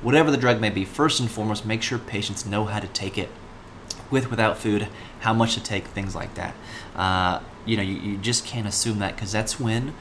whatever 0.02 0.30
the 0.30 0.36
drug 0.36 0.60
may 0.60 0.70
be. 0.70 0.84
First 0.84 1.20
and 1.20 1.30
foremost, 1.30 1.66
make 1.66 1.82
sure 1.82 1.98
patients 1.98 2.46
know 2.46 2.64
how 2.66 2.80
to 2.80 2.88
take 2.88 3.18
it 3.18 3.30
with 4.10 4.30
without 4.30 4.58
food, 4.58 4.88
how 5.20 5.32
much 5.32 5.54
to 5.54 5.62
take, 5.62 5.86
things 5.86 6.14
like 6.14 6.34
that. 6.34 6.54
Uh, 6.94 7.40
you 7.66 7.76
know 7.76 7.82
you, 7.82 7.94
you 7.96 8.16
just 8.18 8.44
can't 8.46 8.66
assume 8.66 8.98
that 8.98 9.14
because 9.14 9.32
that's 9.32 9.58
when 9.58 9.94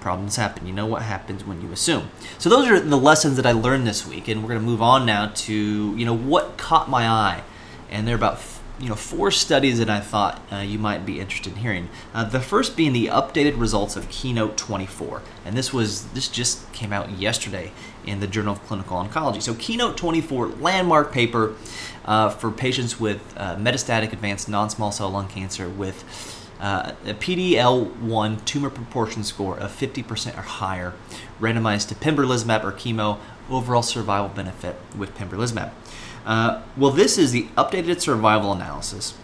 problems 0.00 0.36
happen. 0.36 0.66
You 0.66 0.72
know 0.72 0.86
what 0.86 1.02
happens 1.02 1.44
when 1.44 1.60
you 1.60 1.70
assume. 1.72 2.10
So 2.38 2.48
those 2.48 2.68
are 2.68 2.80
the 2.80 2.96
lessons 2.96 3.36
that 3.36 3.44
I 3.44 3.52
learned 3.52 3.86
this 3.86 4.06
week, 4.06 4.28
and 4.28 4.42
we're 4.42 4.48
going 4.48 4.60
to 4.60 4.66
move 4.66 4.82
on 4.82 5.04
now 5.04 5.26
to 5.26 5.96
you 5.96 6.04
know 6.04 6.16
what 6.16 6.56
caught 6.56 6.88
my 6.88 7.06
eye 7.06 7.42
and 7.90 8.06
there 8.06 8.14
are 8.14 8.18
about 8.18 8.40
you 8.80 8.88
know 8.88 8.94
four 8.94 9.30
studies 9.30 9.78
that 9.78 9.90
I 9.90 10.00
thought 10.00 10.40
uh, 10.50 10.56
you 10.56 10.78
might 10.78 11.04
be 11.04 11.20
interested 11.20 11.52
in 11.52 11.58
hearing. 11.58 11.88
Uh, 12.14 12.24
the 12.24 12.40
first 12.40 12.76
being 12.76 12.92
the 12.92 13.06
updated 13.06 13.60
results 13.60 13.94
of 13.94 14.08
Keynote 14.08 14.56
24, 14.56 15.22
and 15.44 15.56
this 15.56 15.72
was 15.72 16.06
this 16.08 16.28
just 16.28 16.72
came 16.72 16.92
out 16.92 17.10
yesterday 17.10 17.72
in 18.06 18.20
the 18.20 18.26
Journal 18.26 18.54
of 18.54 18.62
Clinical 18.66 18.96
Oncology. 18.96 19.42
So 19.42 19.54
Keynote 19.54 19.96
24, 19.96 20.46
landmark 20.46 21.12
paper 21.12 21.54
uh, 22.06 22.30
for 22.30 22.50
patients 22.50 22.98
with 22.98 23.20
uh, 23.36 23.56
metastatic 23.56 24.12
advanced 24.12 24.48
non-small 24.48 24.92
cell 24.92 25.10
lung 25.10 25.28
cancer 25.28 25.68
with. 25.68 26.36
Uh, 26.60 26.92
a 27.06 27.14
PD-L1 27.14 28.44
tumor 28.44 28.68
proportion 28.68 29.24
score 29.24 29.58
of 29.58 29.70
50% 29.72 30.36
or 30.36 30.42
higher, 30.42 30.92
randomized 31.40 31.88
to 31.88 31.94
pembrolizumab 31.94 32.62
or 32.62 32.70
chemo, 32.70 33.18
overall 33.48 33.80
survival 33.80 34.28
benefit 34.28 34.76
with 34.94 35.16
pembrolizumab. 35.16 35.70
Uh, 36.24 36.62
well, 36.76 36.90
this 36.90 37.18
is 37.18 37.32
the 37.32 37.44
updated 37.56 38.00
survival 38.00 38.52
analysis. 38.52 39.14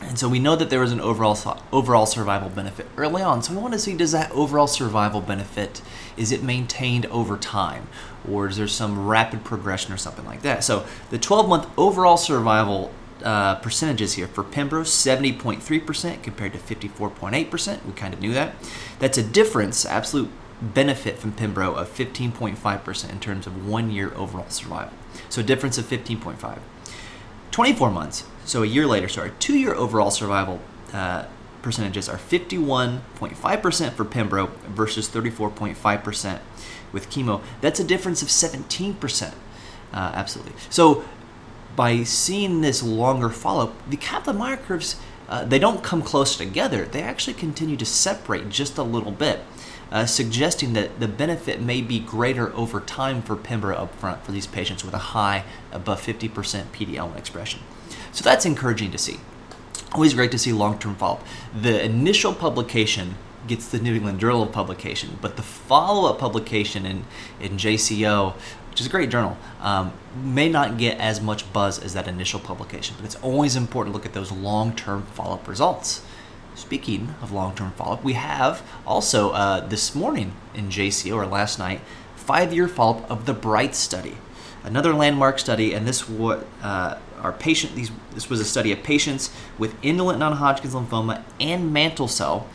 And 0.00 0.18
so 0.18 0.28
we 0.28 0.38
know 0.38 0.56
that 0.56 0.68
there 0.68 0.80
was 0.80 0.92
an 0.92 1.00
overall 1.00 1.38
overall 1.72 2.06
survival 2.06 2.48
benefit 2.48 2.88
early 2.96 3.22
on. 3.22 3.42
So 3.42 3.52
we 3.52 3.58
want 3.60 3.72
to 3.74 3.78
see 3.78 3.94
does 3.94 4.12
that 4.12 4.30
overall 4.32 4.66
survival 4.66 5.20
benefit 5.20 5.80
is 6.16 6.32
it 6.32 6.42
maintained 6.42 7.06
over 7.06 7.36
time 7.36 7.88
or 8.28 8.48
is 8.48 8.56
there 8.56 8.68
some 8.68 9.06
rapid 9.06 9.44
progression 9.44 9.92
or 9.92 9.96
something 9.96 10.26
like 10.26 10.42
that? 10.42 10.64
So 10.64 10.84
the 11.10 11.18
12 11.18 11.48
month 11.48 11.68
overall 11.78 12.16
survival 12.16 12.92
uh, 13.22 13.54
percentages 13.56 14.14
here 14.14 14.26
for 14.26 14.42
Pembro 14.42 14.82
70.3% 14.82 16.22
compared 16.22 16.52
to 16.52 16.58
54.8%. 16.58 17.84
We 17.84 17.92
kind 17.92 18.12
of 18.12 18.20
knew 18.20 18.32
that. 18.32 18.54
That's 18.98 19.16
a 19.16 19.22
difference, 19.22 19.86
absolute 19.86 20.30
benefit 20.60 21.18
from 21.18 21.32
Pembro 21.32 21.76
of 21.76 21.88
15.5% 21.94 23.10
in 23.10 23.20
terms 23.20 23.46
of 23.46 23.68
one 23.68 23.90
year 23.90 24.12
overall 24.16 24.48
survival. 24.48 24.94
So 25.28 25.40
a 25.40 25.44
difference 25.44 25.78
of 25.78 25.84
15.5. 25.84 26.58
24 27.50 27.90
months, 27.90 28.24
so 28.44 28.62
a 28.62 28.66
year 28.66 28.86
later, 28.86 29.08
sorry, 29.08 29.32
two 29.38 29.58
year 29.58 29.74
overall 29.74 30.10
survival 30.10 30.60
uh, 30.92 31.26
percentages 31.60 32.08
are 32.08 32.16
51.5% 32.16 33.92
for 33.92 34.04
Pembro 34.04 34.50
versus 34.66 35.08
34.5% 35.08 36.40
with 36.92 37.10
chemo. 37.10 37.42
That's 37.60 37.78
a 37.78 37.84
difference 37.84 38.22
of 38.22 38.28
17%. 38.28 39.34
Uh, 39.92 39.96
absolutely. 40.14 40.54
So 40.70 41.04
by 41.76 42.02
seeing 42.02 42.62
this 42.62 42.82
longer 42.82 43.28
follow 43.28 43.64
up, 43.64 43.90
the 43.90 43.96
Kaplan-Meier 43.96 44.56
curves 44.58 44.96
uh, 45.28 45.44
they 45.44 45.58
don't 45.58 45.82
come 45.82 46.02
close 46.02 46.36
together. 46.36 46.84
They 46.84 47.00
actually 47.00 47.32
continue 47.32 47.76
to 47.78 47.86
separate 47.86 48.50
just 48.50 48.76
a 48.76 48.82
little 48.82 49.12
bit 49.12 49.40
uh, 49.92 50.06
suggesting 50.06 50.72
that 50.72 50.98
the 50.98 51.06
benefit 51.06 51.60
may 51.60 51.82
be 51.82 52.00
greater 52.00 52.52
over 52.54 52.80
time 52.80 53.20
for 53.20 53.36
Pembro 53.36 53.76
upfront 53.76 54.22
for 54.22 54.32
these 54.32 54.46
patients 54.46 54.82
with 54.82 54.94
a 54.94 54.98
high, 54.98 55.44
above 55.70 56.00
50% 56.00 56.30
PD-L1 56.30 57.16
expression. 57.16 57.60
So 58.10 58.24
that's 58.24 58.46
encouraging 58.46 58.90
to 58.92 58.98
see. 58.98 59.20
Always 59.92 60.14
great 60.14 60.30
to 60.30 60.38
see 60.38 60.52
long-term 60.52 60.94
follow-up. 60.94 61.24
The 61.54 61.84
initial 61.84 62.32
publication 62.32 63.16
gets 63.46 63.68
the 63.68 63.78
New 63.78 63.94
England 63.94 64.18
Journal 64.18 64.42
of 64.42 64.52
Publication, 64.52 65.18
but 65.20 65.36
the 65.36 65.42
follow-up 65.42 66.18
publication 66.18 66.86
in, 66.86 67.04
in 67.38 67.58
JCO, 67.58 68.32
which 68.70 68.80
is 68.80 68.86
a 68.86 68.90
great 68.90 69.10
journal, 69.10 69.36
um, 69.60 69.92
may 70.24 70.48
not 70.48 70.78
get 70.78 70.98
as 70.98 71.20
much 71.20 71.52
buzz 71.52 71.78
as 71.78 71.92
that 71.92 72.08
initial 72.08 72.40
publication. 72.40 72.96
But 72.96 73.04
it's 73.04 73.16
always 73.16 73.56
important 73.56 73.92
to 73.92 73.98
look 73.98 74.06
at 74.06 74.14
those 74.14 74.32
long-term 74.32 75.02
follow-up 75.12 75.46
results. 75.46 76.02
Speaking 76.54 77.14
of 77.22 77.32
long 77.32 77.54
term 77.54 77.72
follow 77.72 77.94
up, 77.94 78.04
we 78.04 78.12
have 78.12 78.62
also 78.86 79.30
uh, 79.30 79.66
this 79.66 79.94
morning 79.94 80.32
in 80.54 80.68
JCO 80.68 81.16
or 81.16 81.26
last 81.26 81.58
night 81.58 81.80
five 82.14 82.52
year 82.52 82.68
follow 82.68 82.98
up 82.98 83.10
of 83.10 83.26
the 83.26 83.32
Bright 83.32 83.74
study, 83.74 84.16
another 84.62 84.92
landmark 84.94 85.38
study, 85.38 85.72
and 85.72 85.86
this 85.86 86.08
what 86.08 86.46
uh, 86.62 86.98
our 87.20 87.32
patient 87.32 87.74
these 87.74 87.90
this 88.12 88.28
was 88.28 88.40
a 88.40 88.44
study 88.44 88.70
of 88.72 88.82
patients 88.82 89.30
with 89.58 89.74
indolent 89.82 90.18
non-Hodgkin's 90.18 90.74
lymphoma 90.74 91.22
and 91.40 91.72
mantle 91.72 92.08
cell, 92.08 92.46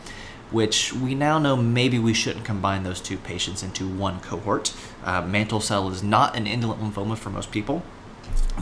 which 0.50 0.92
we 0.92 1.14
now 1.14 1.38
know 1.38 1.56
maybe 1.56 1.98
we 1.98 2.14
shouldn't 2.14 2.44
combine 2.44 2.84
those 2.84 3.00
two 3.00 3.16
patients 3.16 3.62
into 3.62 3.88
one 3.88 4.20
cohort. 4.20 4.74
Uh, 5.04 5.22
mantle 5.22 5.60
cell 5.60 5.88
is 5.88 6.02
not 6.02 6.36
an 6.36 6.46
indolent 6.46 6.80
lymphoma 6.80 7.16
for 7.16 7.30
most 7.30 7.50
people, 7.50 7.82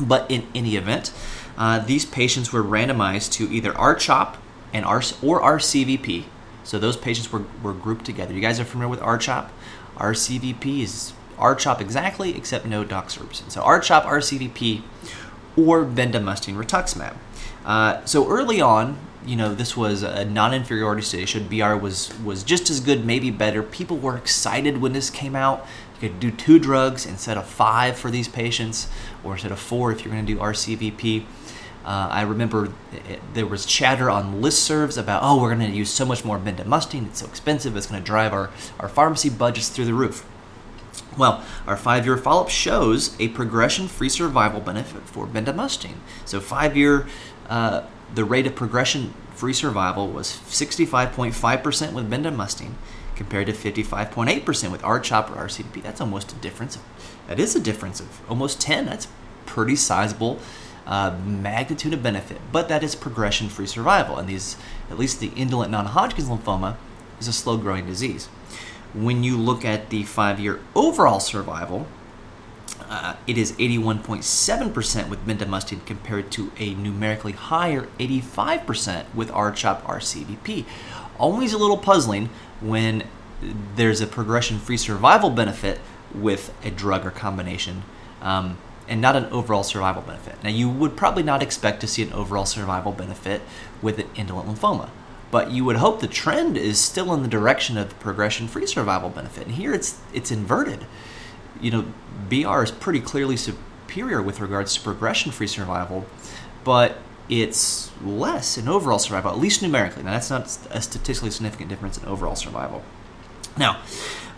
but 0.01 0.31
in 0.31 0.47
any 0.55 0.77
event, 0.77 1.13
uh, 1.59 1.79
these 1.79 2.07
patients 2.07 2.53
were 2.53 2.63
randomized 2.63 3.33
to 3.33 3.53
either 3.53 3.77
R-CHOP 3.77 4.39
and 4.73 4.85
R 4.85 5.03
or 5.23 5.41
RCVP. 5.41 6.25
So 6.65 6.79
those 6.79 6.97
patients 6.97 7.31
were, 7.31 7.45
were 7.63 7.73
grouped 7.73 8.05
together. 8.05 8.35
You 8.35 8.41
guys 8.41 8.59
are 8.59 8.65
familiar 8.65 8.91
with 8.91 9.01
R-CHOP? 9.01 9.53
RCVP 9.97 10.83
is 10.83 11.13
R-CHOP 11.39 11.81
exactly, 11.81 12.37
except 12.37 12.67
no 12.67 12.85
doxorubicin. 12.85 13.51
So 13.51 13.63
R-CHOP, 13.63 14.05
RCVP, 14.05 14.83
or 15.57 15.85
bendamustine 15.85 16.57
rituximab. 16.57 17.17
Uh, 17.65 18.05
so 18.05 18.29
early 18.29 18.61
on, 18.61 18.99
you 19.25 19.37
know, 19.37 19.55
this 19.55 19.77
was 19.77 20.03
a 20.03 20.25
non-inferiority 20.25 21.03
study. 21.03 21.27
Should 21.27 21.51
BR 21.51 21.75
was 21.75 22.17
was 22.21 22.45
just 22.45 22.71
as 22.71 22.79
good, 22.79 23.05
maybe 23.05 23.31
better. 23.31 23.63
People 23.63 23.97
were 23.97 24.17
excited 24.17 24.79
when 24.81 24.93
this 24.93 25.11
came 25.11 25.35
out. 25.35 25.67
You 26.01 26.09
could 26.09 26.21
do 26.21 26.31
two 26.31 26.59
drugs 26.61 27.05
instead 27.07 27.37
of 27.37 27.47
five 27.47 27.97
for 27.97 28.11
these 28.11 28.29
patients, 28.29 28.89
or 29.25 29.33
instead 29.33 29.51
of 29.51 29.59
four 29.59 29.91
if 29.91 30.05
you're 30.05 30.15
going 30.15 30.27
to 30.27 30.35
do 30.35 30.39
RCVP. 30.39 31.25
Uh, 31.87 32.09
I 32.11 32.23
remember 32.23 32.73
it, 32.93 33.21
there 33.33 33.47
was 33.47 33.65
chatter 33.65 34.11
on 34.11 34.43
listservs 34.43 34.99
about, 34.99 35.23
oh, 35.23 35.41
we're 35.41 35.55
going 35.55 35.71
to 35.71 35.77
use 35.77 35.89
so 35.89 36.05
much 36.05 36.25
more 36.25 36.37
bendamustine. 36.37 37.07
It's 37.07 37.21
so 37.21 37.27
expensive. 37.27 37.77
It's 37.77 37.87
going 37.87 38.03
to 38.03 38.05
drive 38.05 38.33
our, 38.33 38.51
our 38.81 38.89
pharmacy 38.89 39.31
budgets 39.31 39.69
through 39.69 39.85
the 39.85 39.95
roof. 39.95 40.27
Well, 41.17 41.45
our 41.67 41.77
five 41.77 42.05
year 42.05 42.17
follow 42.17 42.43
up 42.43 42.51
shows 42.51 43.19
a 43.21 43.29
progression 43.29 43.87
free 43.87 44.09
survival 44.09 44.61
benefit 44.61 45.03
for 45.03 45.27
bendamustine. 45.27 45.99
So, 46.25 46.41
five 46.41 46.77
year 46.77 47.07
uh, 47.49 47.85
the 48.13 48.25
rate 48.25 48.47
of 48.47 48.55
progression 48.55 49.15
free 49.35 49.53
survival 49.53 50.09
was 50.09 50.29
65.5% 50.29 51.93
with 51.93 52.11
bendamustine 52.11 52.73
compared 53.15 53.47
to 53.47 53.53
55.8% 53.53 54.71
with 54.71 54.85
R-CHOP 54.85 55.31
or 55.31 55.35
RCVP. 55.47 55.83
That's 55.83 56.01
almost 56.01 56.33
a 56.33 56.35
difference. 56.37 56.79
That 57.29 57.39
is 57.39 57.55
a 57.57 57.61
difference 57.61 58.01
of 58.01 58.21
almost 58.29 58.61
10. 58.61 58.87
That's 58.87 59.09
pretty 59.47 59.77
sizable 59.77 60.39
uh, 60.87 61.17
magnitude 61.25 61.93
of 61.93 62.03
benefit, 62.03 62.41
but 62.53 62.69
that 62.69 62.83
is 62.83 62.95
progression-free 62.95 63.67
survival. 63.67 64.19
And 64.19 64.29
these, 64.29 64.57
at 64.91 64.99
least 64.99 65.21
the 65.21 65.29
indolent 65.29 65.71
non-Hodgkin's 65.71 66.29
lymphoma, 66.29 66.77
is 67.19 67.29
a 67.29 67.33
slow-growing 67.33 67.87
disease. 67.87 68.27
When 68.95 69.25
you 69.25 69.37
look 69.37 69.65
at 69.65 69.91
the 69.91 70.05
five-year 70.05 70.61
overall 70.75 71.21
survival, 71.21 71.87
uh, 72.89 73.17
it 73.27 73.37
is 73.37 73.53
81.7% 73.53 75.09
with 75.09 75.27
bendamustine 75.27 75.85
compared 75.87 76.31
to 76.33 76.53
a 76.59 76.75
numerically 76.75 77.33
higher 77.33 77.89
85% 77.99 79.13
with 79.15 79.31
R-CHOP 79.33 79.85
RCVP. 79.85 80.65
Always 81.19 81.53
a 81.53 81.59
little 81.59 81.79
puzzling 81.79 82.31
when 82.61 83.05
there's 83.75 84.01
a 84.01 84.07
progression-free 84.07 84.77
survival 84.77 85.31
benefit 85.31 85.81
with 86.15 86.55
a 86.65 86.71
drug 86.71 87.05
or 87.05 87.11
combination. 87.11 87.83
Um, 88.23 88.59
and 88.89 89.01
not 89.01 89.17
an 89.17 89.25
overall 89.27 89.63
survival 89.63 90.03
benefit. 90.03 90.43
Now, 90.43 90.51
you 90.51 90.69
would 90.69 90.97
probably 90.97 91.23
not 91.23 91.43
expect 91.43 91.81
to 91.81 91.87
see 91.87 92.03
an 92.03 92.13
overall 92.13 92.47
survival 92.47 92.93
benefit 92.93 93.43
with 93.83 93.99
an 93.99 94.09
indolent 94.15 94.49
lymphoma, 94.49 94.91
but 95.31 95.51
you 95.51 95.65
would 95.65 95.77
hope 95.77 96.01
the 96.01 96.07
trend 96.07 96.57
is 96.57 96.81
still 96.81 97.13
in 97.13 97.23
the 97.23 97.29
direction 97.29 97.77
of 97.77 97.99
progression-free 98.01 98.67
survival 98.67 99.09
benefit. 99.11 99.47
And 99.47 99.57
here 99.57 99.75
it's 99.75 100.01
it's 100.13 100.31
inverted. 100.31 100.87
You 101.61 101.71
know, 101.71 101.85
BR 102.29 102.63
is 102.63 102.71
pretty 102.71 103.01
clearly 103.01 103.37
superior 103.37 104.23
with 104.23 104.41
regards 104.41 104.75
to 104.75 104.81
progression-free 104.81 105.49
survival, 105.49 106.07
but 106.65 106.99
it's 107.29 107.91
less 108.05 108.57
in 108.57 108.69
overall 108.69 108.99
survival, 108.99 109.33
at 109.33 109.39
least 109.39 109.63
numerically. 109.63 110.05
Now, 110.05 110.13
that's 110.13 110.31
not 110.31 110.45
a 110.71 110.81
statistically 110.81 111.31
significant 111.31 111.69
difference 111.71 111.99
in 111.99 112.07
overall 112.07 112.37
survival. 112.37 112.83
Now, 113.57 113.81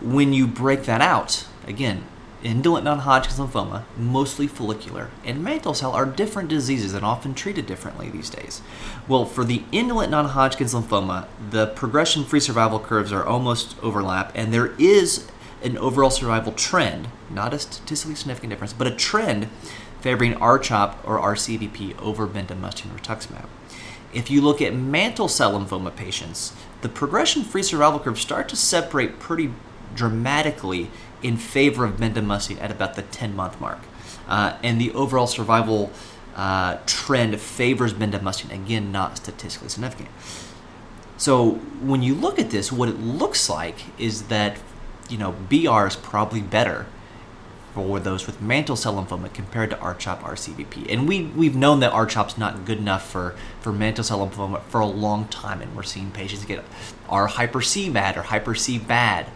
when 0.01 0.33
you 0.33 0.47
break 0.47 0.83
that 0.83 1.01
out, 1.01 1.45
again, 1.67 2.03
indolent 2.43 2.85
non-Hodgkin's 2.85 3.39
lymphoma, 3.39 3.83
mostly 3.97 4.47
follicular, 4.47 5.09
and 5.23 5.43
mantle 5.43 5.73
cell 5.73 5.91
are 5.91 6.05
different 6.05 6.49
diseases 6.49 6.93
and 6.93 7.05
often 7.05 7.33
treated 7.33 7.65
differently 7.65 8.09
these 8.09 8.29
days. 8.29 8.61
Well, 9.07 9.25
for 9.25 9.43
the 9.43 9.63
indolent 9.71 10.11
non-Hodgkin's 10.11 10.73
lymphoma, 10.73 11.27
the 11.49 11.67
progression-free 11.67 12.39
survival 12.39 12.79
curves 12.79 13.11
are 13.11 13.25
almost 13.25 13.75
overlap, 13.81 14.31
and 14.35 14.53
there 14.53 14.73
is 14.77 15.27
an 15.61 15.77
overall 15.77 16.09
survival 16.09 16.53
trend, 16.53 17.09
not 17.29 17.53
a 17.53 17.59
statistically 17.59 18.15
significant 18.15 18.51
difference, 18.51 18.73
but 18.73 18.87
a 18.87 18.95
trend 18.95 19.49
favoring 20.01 20.35
R-CHOP 20.35 21.03
or 21.05 21.19
RCVP 21.19 21.99
over 21.99 22.25
bendamustine 22.25 22.97
rituximab. 22.97 23.47
If 24.13 24.31
you 24.31 24.41
look 24.41 24.61
at 24.61 24.73
mantle 24.73 25.27
cell 25.27 25.59
lymphoma 25.59 25.95
patients, 25.95 26.53
the 26.81 26.89
progression-free 26.89 27.63
survival 27.63 27.99
curves 27.99 28.21
start 28.21 28.49
to 28.49 28.55
separate 28.55 29.19
pretty 29.19 29.51
dramatically 29.95 30.89
in 31.21 31.37
favor 31.37 31.85
of 31.85 31.97
bendamustine 31.97 32.61
at 32.61 32.71
about 32.71 32.95
the 32.95 33.01
10 33.01 33.35
month 33.35 33.59
mark. 33.59 33.79
Uh, 34.27 34.57
and 34.63 34.79
the 34.79 34.91
overall 34.91 35.27
survival 35.27 35.91
uh, 36.35 36.77
trend 36.85 37.39
favors 37.39 37.93
bendamustine, 37.93 38.53
again, 38.53 38.91
not 38.91 39.17
statistically 39.17 39.69
significant. 39.69 40.09
So 41.17 41.55
when 41.81 42.01
you 42.01 42.15
look 42.15 42.39
at 42.39 42.49
this, 42.49 42.71
what 42.71 42.87
it 42.87 42.99
looks 42.99 43.49
like 43.49 43.75
is 43.99 44.23
that 44.27 44.57
you 45.09 45.17
know 45.17 45.33
BR 45.49 45.87
is 45.87 45.95
probably 45.95 46.41
better 46.41 46.85
for 47.73 47.99
those 47.99 48.25
with 48.25 48.41
mantle 48.41 48.75
cell 48.75 48.93
lymphoma 48.93 49.31
compared 49.33 49.69
to 49.71 49.79
R-CHOP 49.79 50.23
RCVP. 50.23 50.91
And 50.91 51.07
we 51.07 51.25
we've 51.25 51.55
known 51.55 51.81
that 51.81 51.91
R-CHOP's 51.91 52.37
not 52.37 52.63
good 52.63 52.77
enough 52.77 53.09
for 53.09 53.35
for 53.59 53.73
mantle 53.73 54.03
cell 54.03 54.25
lymphoma 54.25 54.61
for 54.63 54.79
a 54.79 54.85
long 54.85 55.27
time, 55.27 55.61
and 55.61 55.75
we're 55.75 55.83
seeing 55.83 56.11
patients 56.11 56.45
get 56.45 56.63
R 57.09 57.27
hyper 57.27 57.59
CVAD 57.59 58.15
or 58.15 58.21
hyper 58.23 58.53
CVAD 58.53 59.27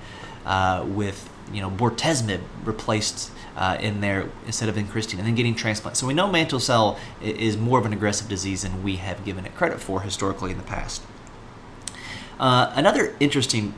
uh, 0.45 0.85
with 0.87 1.29
you 1.51 1.61
know 1.61 1.69
bortezomib 1.69 2.41
replaced 2.63 3.31
uh, 3.55 3.77
in 3.79 4.01
there 4.01 4.29
instead 4.45 4.69
of 4.69 4.75
vincristine, 4.75 5.17
and 5.17 5.27
then 5.27 5.35
getting 5.35 5.55
transplant. 5.55 5.97
So 5.97 6.07
we 6.07 6.13
know 6.13 6.27
mantle 6.27 6.59
cell 6.59 6.97
is 7.21 7.57
more 7.57 7.79
of 7.79 7.85
an 7.85 7.93
aggressive 7.93 8.27
disease 8.27 8.63
than 8.63 8.83
we 8.83 8.97
have 8.97 9.23
given 9.25 9.45
it 9.45 9.55
credit 9.55 9.79
for 9.79 10.01
historically 10.01 10.51
in 10.51 10.57
the 10.57 10.63
past. 10.63 11.01
Uh, 12.39 12.71
another 12.75 13.15
interesting 13.19 13.73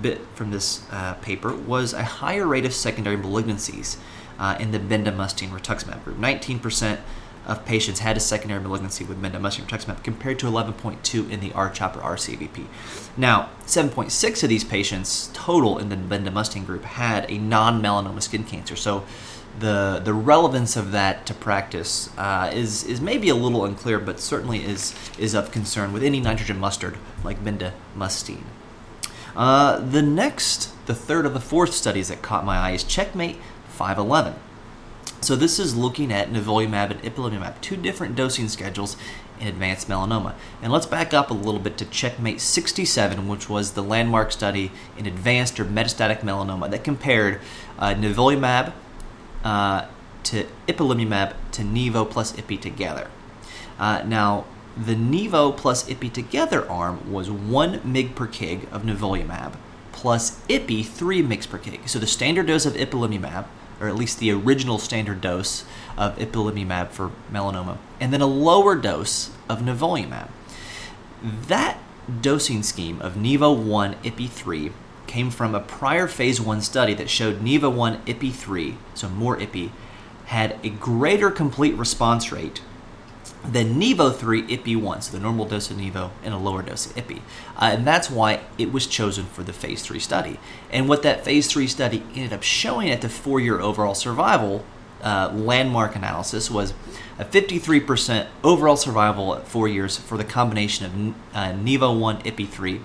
bit 0.00 0.20
from 0.34 0.50
this 0.50 0.86
uh, 0.90 1.14
paper 1.14 1.54
was 1.54 1.92
a 1.92 2.04
higher 2.04 2.46
rate 2.46 2.64
of 2.64 2.72
secondary 2.72 3.16
malignancies 3.16 3.96
uh, 4.38 4.56
in 4.60 4.70
the 4.70 4.78
bendamustine 4.78 5.48
rituximab 5.48 6.02
group. 6.04 6.18
19% 6.18 6.98
of 7.46 7.64
patients 7.64 8.00
had 8.00 8.16
a 8.16 8.20
secondary 8.20 8.60
malignancy 8.60 9.04
with 9.04 9.22
bendamustine 9.22 9.66
rituximab 9.66 10.02
compared 10.02 10.38
to 10.40 10.46
11.2 10.46 11.30
in 11.30 11.40
the 11.40 11.52
R-CHOP 11.52 11.96
or 11.96 12.00
RCVP. 12.00 12.66
Now, 13.16 13.50
7.6 13.66 14.42
of 14.42 14.48
these 14.48 14.64
patients 14.64 15.30
total 15.32 15.78
in 15.78 15.88
the 15.88 15.96
bendamustine 15.96 16.66
group 16.66 16.84
had 16.84 17.30
a 17.30 17.38
non-melanoma 17.38 18.22
skin 18.22 18.44
cancer. 18.44 18.76
So 18.76 19.04
the 19.58 20.02
the 20.04 20.12
relevance 20.12 20.76
of 20.76 20.92
that 20.92 21.24
to 21.26 21.32
practice 21.32 22.10
uh, 22.18 22.50
is 22.52 22.84
is 22.84 23.00
maybe 23.00 23.28
a 23.28 23.34
little 23.34 23.64
unclear, 23.64 23.98
but 23.98 24.20
certainly 24.20 24.62
is 24.62 24.94
is 25.18 25.34
of 25.34 25.50
concern 25.50 25.92
with 25.92 26.02
any 26.02 26.20
nitrogen 26.20 26.58
mustard 26.58 26.98
like 27.24 27.42
bendamustine. 27.42 28.44
Uh, 29.34 29.78
the 29.78 30.02
next, 30.02 30.72
the 30.86 30.94
third 30.94 31.26
of 31.26 31.34
the 31.34 31.40
fourth 31.40 31.74
studies 31.74 32.08
that 32.08 32.22
caught 32.22 32.44
my 32.44 32.56
eye 32.56 32.70
is 32.70 32.82
Checkmate 32.82 33.36
511. 33.68 34.34
So 35.20 35.34
this 35.34 35.58
is 35.58 35.74
looking 35.74 36.12
at 36.12 36.30
nivolumab 36.30 36.90
and 36.90 37.02
ipilimumab, 37.02 37.60
two 37.60 37.76
different 37.76 38.14
dosing 38.14 38.48
schedules 38.48 38.96
in 39.40 39.48
advanced 39.48 39.88
melanoma. 39.88 40.34
And 40.62 40.72
let's 40.72 40.86
back 40.86 41.12
up 41.12 41.30
a 41.30 41.34
little 41.34 41.60
bit 41.60 41.76
to 41.78 41.84
Checkmate 41.84 42.40
67, 42.40 43.26
which 43.26 43.48
was 43.48 43.72
the 43.72 43.82
landmark 43.82 44.32
study 44.32 44.70
in 44.96 45.06
advanced 45.06 45.58
or 45.58 45.64
metastatic 45.64 46.20
melanoma 46.20 46.70
that 46.70 46.84
compared 46.84 47.40
uh, 47.78 47.94
nivolumab 47.94 48.72
uh, 49.44 49.86
to 50.24 50.46
ipilimumab 50.66 51.34
to 51.52 51.62
nivo 51.62 52.08
plus 52.08 52.32
ipi 52.32 52.60
together. 52.60 53.08
Uh, 53.78 54.02
now, 54.06 54.44
the 54.76 54.94
nivo 54.94 55.56
plus 55.56 55.88
ipi 55.88 56.12
together 56.12 56.68
arm 56.70 57.10
was 57.10 57.30
1 57.30 57.80
mg 57.80 58.14
per 58.14 58.26
kg 58.26 58.70
of 58.72 58.82
nivolumab 58.82 59.54
plus 59.92 60.40
ipi 60.48 60.84
3 60.84 61.22
mg 61.22 61.48
per 61.48 61.58
kg. 61.58 61.88
So 61.88 61.98
the 61.98 62.06
standard 62.06 62.46
dose 62.46 62.66
of 62.66 62.74
ipilimumab 62.74 63.46
or 63.80 63.88
at 63.88 63.96
least 63.96 64.18
the 64.18 64.30
original 64.30 64.78
standard 64.78 65.20
dose 65.20 65.64
of 65.96 66.16
ipilimumab 66.18 66.90
for 66.90 67.10
melanoma, 67.32 67.78
and 68.00 68.12
then 68.12 68.20
a 68.20 68.26
lower 68.26 68.74
dose 68.74 69.30
of 69.48 69.60
nivolumab. 69.60 70.28
That 71.22 71.78
dosing 72.20 72.62
scheme 72.62 73.00
of 73.00 73.14
Nivo 73.14 73.56
1 73.56 73.94
Ipi 73.96 74.28
3 74.28 74.72
came 75.06 75.30
from 75.30 75.54
a 75.54 75.60
prior 75.60 76.06
phase 76.06 76.40
1 76.40 76.60
study 76.60 76.94
that 76.94 77.10
showed 77.10 77.40
Nivo 77.40 77.72
1 77.72 78.02
Ipi 78.04 78.32
3, 78.32 78.76
so 78.94 79.08
more 79.08 79.36
Ipi, 79.36 79.70
had 80.26 80.58
a 80.64 80.68
greater 80.68 81.30
complete 81.30 81.74
response 81.76 82.32
rate 82.32 82.60
then 83.48 83.80
Nivo 83.80 84.14
3 84.14 84.42
IPI 84.42 84.80
1, 84.80 85.02
so 85.02 85.12
the 85.16 85.22
normal 85.22 85.44
dose 85.46 85.70
of 85.70 85.76
Nivo 85.76 86.10
and 86.22 86.34
a 86.34 86.38
lower 86.38 86.62
dose 86.62 86.86
of 86.86 86.96
IPI. 86.96 87.18
Uh, 87.56 87.70
and 87.72 87.86
that's 87.86 88.10
why 88.10 88.40
it 88.58 88.72
was 88.72 88.86
chosen 88.86 89.24
for 89.26 89.42
the 89.42 89.52
phase 89.52 89.82
3 89.82 89.98
study. 89.98 90.38
And 90.70 90.88
what 90.88 91.02
that 91.02 91.24
phase 91.24 91.46
3 91.48 91.66
study 91.66 92.02
ended 92.14 92.32
up 92.32 92.42
showing 92.42 92.90
at 92.90 93.00
the 93.00 93.08
four 93.08 93.40
year 93.40 93.60
overall 93.60 93.94
survival 93.94 94.64
uh, 95.02 95.30
landmark 95.32 95.94
analysis 95.94 96.50
was 96.50 96.74
a 97.18 97.24
53% 97.24 98.26
overall 98.42 98.76
survival 98.76 99.34
at 99.36 99.46
four 99.46 99.68
years 99.68 99.96
for 99.96 100.16
the 100.18 100.24
combination 100.24 100.86
of 100.86 101.36
uh, 101.36 101.52
Nivo 101.52 101.98
1 101.98 102.22
IPI 102.22 102.48
3. 102.48 102.80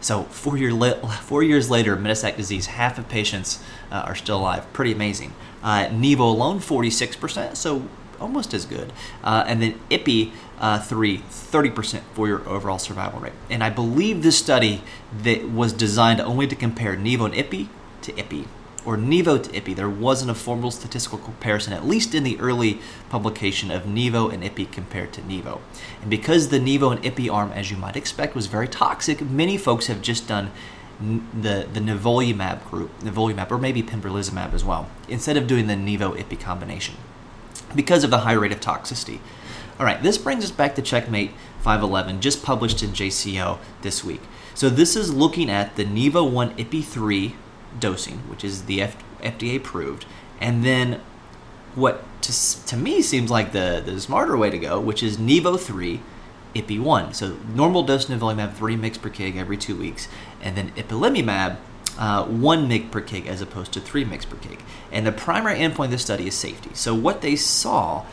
So 0.00 0.24
four, 0.24 0.58
year 0.58 0.72
four 1.22 1.42
years 1.42 1.70
later, 1.70 1.96
metastatic 1.96 2.36
disease, 2.36 2.66
half 2.66 2.98
of 2.98 3.08
patients 3.08 3.62
uh, 3.90 3.96
are 4.06 4.14
still 4.14 4.38
alive. 4.38 4.70
Pretty 4.72 4.92
amazing. 4.92 5.32
Uh, 5.62 5.86
Nivo 5.86 6.20
alone, 6.20 6.58
46%. 6.58 7.56
So 7.56 7.88
almost 8.22 8.54
as 8.54 8.64
good. 8.64 8.92
Uh, 9.22 9.44
and 9.46 9.60
then 9.60 9.78
IPI 9.90 10.32
uh, 10.58 10.78
3, 10.78 11.18
30% 11.18 12.00
for 12.14 12.28
your 12.28 12.48
overall 12.48 12.78
survival 12.78 13.20
rate. 13.20 13.32
And 13.50 13.62
I 13.62 13.70
believe 13.70 14.22
this 14.22 14.38
study 14.38 14.82
that 15.22 15.48
was 15.50 15.72
designed 15.72 16.20
only 16.20 16.46
to 16.46 16.56
compare 16.56 16.96
Nivo 16.96 17.26
and 17.26 17.34
IPI 17.34 17.68
to 18.02 18.12
IPI 18.12 18.46
or 18.84 18.96
Nivo 18.96 19.42
to 19.42 19.50
IPI. 19.50 19.76
There 19.76 19.90
wasn't 19.90 20.30
a 20.30 20.34
formal 20.34 20.70
statistical 20.70 21.18
comparison, 21.18 21.72
at 21.72 21.86
least 21.86 22.14
in 22.14 22.24
the 22.24 22.38
early 22.40 22.80
publication 23.10 23.70
of 23.70 23.82
Nivo 23.82 24.32
and 24.32 24.42
IPI 24.42 24.72
compared 24.72 25.12
to 25.14 25.20
Nivo. 25.22 25.60
And 26.00 26.10
because 26.10 26.48
the 26.48 26.58
Nivo 26.58 26.92
and 26.94 27.02
IPI 27.02 27.32
arm, 27.32 27.52
as 27.52 27.70
you 27.70 27.76
might 27.76 27.96
expect, 27.96 28.34
was 28.34 28.46
very 28.46 28.68
toxic, 28.68 29.20
many 29.20 29.56
folks 29.56 29.86
have 29.86 30.02
just 30.02 30.26
done 30.28 30.50
the 31.00 31.66
the 31.72 31.80
nivolumab 31.80 32.64
group, 32.70 32.96
nivolumab, 33.00 33.50
or 33.50 33.58
maybe 33.58 33.82
pembrolizumab 33.82 34.52
as 34.52 34.64
well, 34.64 34.88
instead 35.08 35.36
of 35.36 35.48
doing 35.48 35.66
the 35.66 35.74
Nivo 35.74 36.16
IPI 36.16 36.38
combination 36.38 36.94
because 37.74 38.04
of 38.04 38.10
the 38.10 38.18
high 38.18 38.32
rate 38.32 38.52
of 38.52 38.60
toxicity. 38.60 39.20
All 39.78 39.86
right, 39.86 40.02
this 40.02 40.18
brings 40.18 40.44
us 40.44 40.50
back 40.50 40.74
to 40.76 40.82
Checkmate 40.82 41.32
511, 41.60 42.20
just 42.20 42.42
published 42.42 42.82
in 42.82 42.90
JCO 42.90 43.58
this 43.82 44.04
week. 44.04 44.20
So 44.54 44.68
this 44.68 44.96
is 44.96 45.14
looking 45.14 45.50
at 45.50 45.76
the 45.76 45.84
Nivo 45.84 46.30
1 46.30 46.56
IPI3 46.56 47.34
dosing, 47.80 48.18
which 48.28 48.44
is 48.44 48.64
the 48.64 48.82
F- 48.82 49.02
FDA 49.20 49.56
approved, 49.56 50.04
and 50.40 50.64
then 50.64 51.00
what 51.74 52.04
to, 52.22 52.66
to 52.66 52.76
me 52.76 53.00
seems 53.00 53.30
like 53.30 53.52
the, 53.52 53.82
the 53.84 54.00
smarter 54.00 54.36
way 54.36 54.50
to 54.50 54.58
go, 54.58 54.78
which 54.78 55.02
is 55.02 55.16
Nivo 55.16 55.58
3 55.58 56.00
IPI-1. 56.54 57.14
So 57.14 57.38
normal 57.54 57.82
dose 57.82 58.06
nivolumab 58.06 58.54
3 58.54 58.76
mg 58.76 59.00
per 59.00 59.10
kg 59.10 59.36
every 59.36 59.56
two 59.56 59.76
weeks, 59.76 60.08
and 60.40 60.56
then 60.56 60.70
ipilimumab 60.72 61.56
uh, 61.98 62.24
1 62.24 62.68
mg 62.68 62.90
per 62.90 63.00
kg 63.00 63.26
as 63.26 63.40
opposed 63.40 63.72
to 63.72 63.80
3 63.80 64.04
mg 64.04 64.28
per 64.28 64.36
kg. 64.36 64.60
And 64.90 65.06
the 65.06 65.12
primary 65.12 65.58
endpoint 65.58 65.86
of 65.86 65.90
this 65.92 66.02
study 66.02 66.26
is 66.26 66.34
safety. 66.34 66.70
So 66.74 66.94
what 66.94 67.20
they 67.20 67.36
saw 67.36 68.04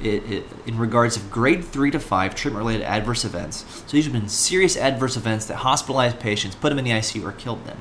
it, 0.00 0.30
it, 0.30 0.44
in 0.66 0.78
regards 0.78 1.16
of 1.16 1.30
grade 1.30 1.64
3 1.64 1.90
to 1.92 2.00
5 2.00 2.34
treatment-related 2.34 2.84
adverse 2.84 3.24
events. 3.24 3.64
So 3.86 3.92
these 3.92 4.04
have 4.04 4.12
been 4.12 4.28
serious 4.28 4.76
adverse 4.76 5.16
events 5.16 5.46
that 5.46 5.56
hospitalized 5.56 6.20
patients, 6.20 6.54
put 6.54 6.68
them 6.68 6.78
in 6.78 6.84
the 6.84 6.90
ICU, 6.90 7.24
or 7.24 7.32
killed 7.32 7.64
them. 7.64 7.78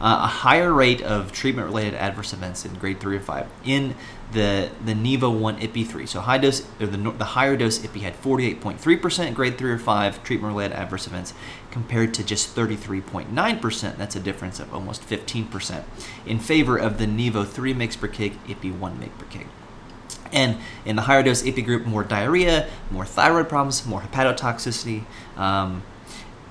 Uh, 0.00 0.20
a 0.22 0.26
higher 0.28 0.72
rate 0.72 1.02
of 1.02 1.32
treatment-related 1.32 1.94
adverse 1.94 2.32
events 2.32 2.64
in 2.64 2.72
grade 2.74 3.00
3 3.00 3.16
or 3.16 3.20
5 3.20 3.46
in 3.64 3.96
the 4.30 4.70
the 4.84 4.92
Nivo 4.92 5.36
1 5.36 5.58
IPI 5.58 5.86
3. 5.86 6.06
So 6.06 6.20
high 6.20 6.38
dose 6.38 6.66
or 6.80 6.86
the, 6.86 6.96
the 7.12 7.24
higher 7.24 7.56
dose 7.56 7.78
IPI 7.80 8.00
had 8.02 8.22
48.3% 8.22 9.34
grade 9.34 9.58
3 9.58 9.70
or 9.70 9.78
5 9.78 10.22
treatment-related 10.22 10.74
adverse 10.74 11.06
events 11.06 11.34
compared 11.70 12.14
to 12.14 12.24
just 12.24 12.54
33.9%. 12.54 13.96
That's 13.96 14.14
a 14.16 14.20
difference 14.20 14.60
of 14.60 14.72
almost 14.72 15.02
15% 15.02 15.82
in 16.26 16.38
favor 16.38 16.76
of 16.76 16.98
the 16.98 17.06
Nivo 17.06 17.46
3 17.46 17.74
mg 17.74 18.00
per 18.00 18.08
kg 18.08 18.36
IPI 18.46 18.78
1 18.78 18.98
mg 18.98 19.18
per 19.18 19.26
kg. 19.26 19.46
And 20.32 20.58
in 20.84 20.96
the 20.96 21.02
higher 21.02 21.22
dose 21.22 21.42
IPI 21.42 21.64
group, 21.64 21.86
more 21.86 22.04
diarrhea, 22.04 22.68
more 22.90 23.04
thyroid 23.04 23.48
problems, 23.48 23.86
more 23.86 24.02
hepatotoxicity. 24.02 25.04
Um, 25.36 25.82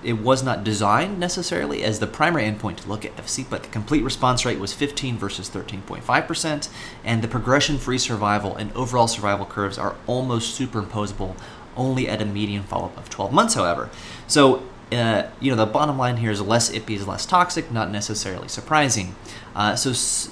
it 0.04 0.14
was 0.14 0.44
not 0.44 0.64
designed 0.64 1.20
necessarily 1.20 1.84
as 1.84 2.00
the 2.00 2.08
primary 2.08 2.44
endpoint 2.44 2.78
to 2.78 2.88
look 2.90 3.04
at 3.04 3.16
FC, 3.18 3.46
but 3.50 3.64
the 3.64 3.70
complete 3.70 4.04
response 4.04 4.46
rate 4.46 4.60
was 4.60 4.74
15 4.74 5.18
versus 5.18 5.50
13.5%, 5.50 6.70
and 7.04 7.22
the 7.22 7.28
progression 7.28 7.78
free 7.78 7.98
survival 7.98 8.56
and 8.56 8.72
overall 8.74 9.08
survival 9.08 9.46
curves 9.46 9.78
are 9.78 9.96
almost 10.06 10.60
superimposable 10.60 11.36
only 11.76 12.08
at 12.08 12.22
a 12.22 12.26
median 12.26 12.64
follow 12.64 12.86
up 12.86 12.98
of 12.98 13.10
12 13.10 13.32
months, 13.32 13.54
however. 13.54 13.90
So, 14.28 14.64
uh, 14.92 15.24
you 15.40 15.52
know, 15.52 15.58
the 15.58 15.66
bottom 15.66 15.98
line 15.98 16.18
here 16.18 16.32
is 16.32 16.42
less 16.42 16.72
IPI 16.72 16.96
is 16.98 17.08
less 17.08 17.26
toxic, 17.26 17.72
not 17.72 17.92
necessarily 17.92 18.48
surprising. 18.48 19.16
Uh, 19.56 19.76
so, 19.76 19.92
s- 19.92 20.32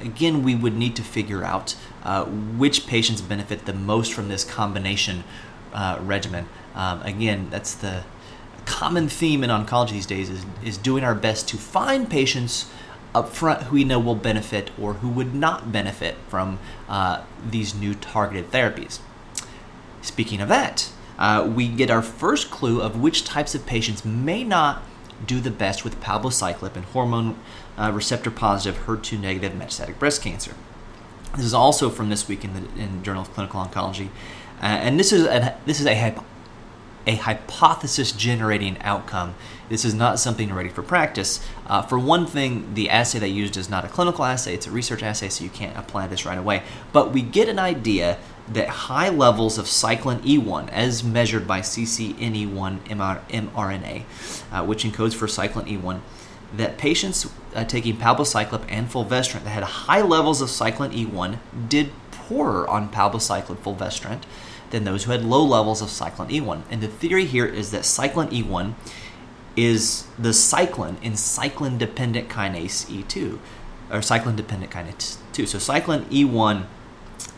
again, 0.00 0.42
we 0.42 0.54
would 0.54 0.74
need 0.76 0.96
to 0.96 1.02
figure 1.02 1.44
out 1.44 1.74
uh, 2.02 2.24
which 2.24 2.86
patients 2.86 3.20
benefit 3.20 3.64
the 3.66 3.72
most 3.72 4.12
from 4.12 4.28
this 4.28 4.44
combination 4.44 5.24
uh, 5.72 5.98
regimen. 6.02 6.46
Um, 6.74 7.00
again, 7.02 7.48
that's 7.50 7.74
the 7.74 8.04
common 8.66 9.08
theme 9.08 9.44
in 9.44 9.50
oncology 9.50 9.90
these 9.90 10.06
days 10.06 10.30
is, 10.30 10.44
is 10.64 10.76
doing 10.78 11.04
our 11.04 11.14
best 11.14 11.48
to 11.48 11.56
find 11.56 12.08
patients 12.08 12.70
up 13.14 13.28
front 13.28 13.64
who 13.64 13.74
we 13.74 13.84
know 13.84 13.98
will 13.98 14.16
benefit 14.16 14.70
or 14.80 14.94
who 14.94 15.08
would 15.08 15.34
not 15.34 15.70
benefit 15.70 16.16
from 16.28 16.58
uh, 16.88 17.22
these 17.48 17.74
new 17.74 17.94
targeted 17.94 18.50
therapies. 18.50 18.98
Speaking 20.02 20.40
of 20.40 20.48
that, 20.48 20.90
uh, 21.18 21.48
we 21.54 21.68
get 21.68 21.90
our 21.90 22.02
first 22.02 22.50
clue 22.50 22.80
of 22.80 23.00
which 23.00 23.24
types 23.24 23.54
of 23.54 23.64
patients 23.66 24.04
may 24.04 24.42
not 24.42 24.82
do 25.24 25.40
the 25.40 25.50
best 25.50 25.84
with 25.84 26.00
palbociclib 26.00 26.74
and 26.74 26.84
hormone 26.86 27.38
uh, 27.78 27.90
receptor 27.94 28.30
positive 28.30 28.82
HER2 28.84 29.20
negative 29.20 29.52
metastatic 29.52 29.98
breast 29.98 30.22
cancer. 30.22 30.54
This 31.36 31.44
is 31.44 31.54
also 31.54 31.88
from 31.90 32.10
this 32.10 32.28
week 32.28 32.44
in 32.44 32.52
the 32.54 32.80
in 32.80 33.02
Journal 33.02 33.22
of 33.22 33.32
Clinical 33.32 33.64
Oncology, 33.64 34.08
uh, 34.60 34.66
and 34.66 34.98
this 35.00 35.12
is 35.12 35.24
a, 35.24 35.56
this 35.66 35.80
is 35.80 35.86
a 35.86 35.94
a 37.06 37.16
hypothesis 37.16 38.12
generating 38.12 38.80
outcome. 38.80 39.34
This 39.68 39.84
is 39.84 39.94
not 39.94 40.18
something 40.18 40.52
ready 40.52 40.68
for 40.68 40.82
practice. 40.82 41.44
Uh, 41.66 41.82
for 41.82 41.98
one 41.98 42.26
thing, 42.26 42.74
the 42.74 42.90
assay 42.90 43.18
they 43.18 43.28
used 43.28 43.56
is 43.56 43.68
not 43.68 43.84
a 43.84 43.88
clinical 43.88 44.24
assay, 44.24 44.54
it's 44.54 44.66
a 44.66 44.70
research 44.70 45.02
assay, 45.02 45.28
so 45.28 45.44
you 45.44 45.50
can't 45.50 45.76
apply 45.76 46.06
this 46.06 46.24
right 46.24 46.38
away. 46.38 46.62
But 46.92 47.12
we 47.12 47.22
get 47.22 47.48
an 47.48 47.58
idea 47.58 48.18
that 48.48 48.68
high 48.68 49.08
levels 49.08 49.56
of 49.56 49.66
cyclin 49.66 50.20
E1, 50.20 50.68
as 50.70 51.02
measured 51.02 51.46
by 51.46 51.60
CCNE1 51.60 52.80
mRNA, 52.88 54.02
uh, 54.52 54.64
which 54.64 54.84
encodes 54.84 55.14
for 55.14 55.26
cyclin 55.26 55.66
E1, 55.66 56.00
that 56.56 56.78
patients 56.78 57.28
uh, 57.54 57.64
taking 57.64 57.96
palbociclib 57.96 58.64
and 58.68 58.90
fulvestrant 58.90 59.44
that 59.44 59.50
had 59.50 59.64
high 59.64 60.02
levels 60.02 60.40
of 60.40 60.48
cyclin 60.48 60.92
E1 60.92 61.38
did 61.68 61.90
poorer 62.10 62.68
on 62.68 62.88
palbociclib 62.90 63.58
fulvestrant 63.58 64.24
than 64.74 64.82
those 64.82 65.04
who 65.04 65.12
had 65.12 65.24
low 65.24 65.44
levels 65.44 65.80
of 65.80 65.88
cyclin 65.88 66.28
E1. 66.28 66.62
And 66.68 66.82
the 66.82 66.88
theory 66.88 67.26
here 67.26 67.46
is 67.46 67.70
that 67.70 67.82
cyclin 67.82 68.28
E1 68.30 68.74
is 69.56 70.06
the 70.18 70.30
cyclin 70.30 71.00
in 71.00 71.12
cyclin 71.12 71.78
dependent 71.78 72.28
kinase 72.28 72.84
E2, 72.86 73.38
or 73.88 74.00
cyclin 74.00 74.34
dependent 74.34 74.72
kinase 74.72 75.18
2. 75.32 75.46
So 75.46 75.58
cyclin 75.58 76.06
E1 76.06 76.66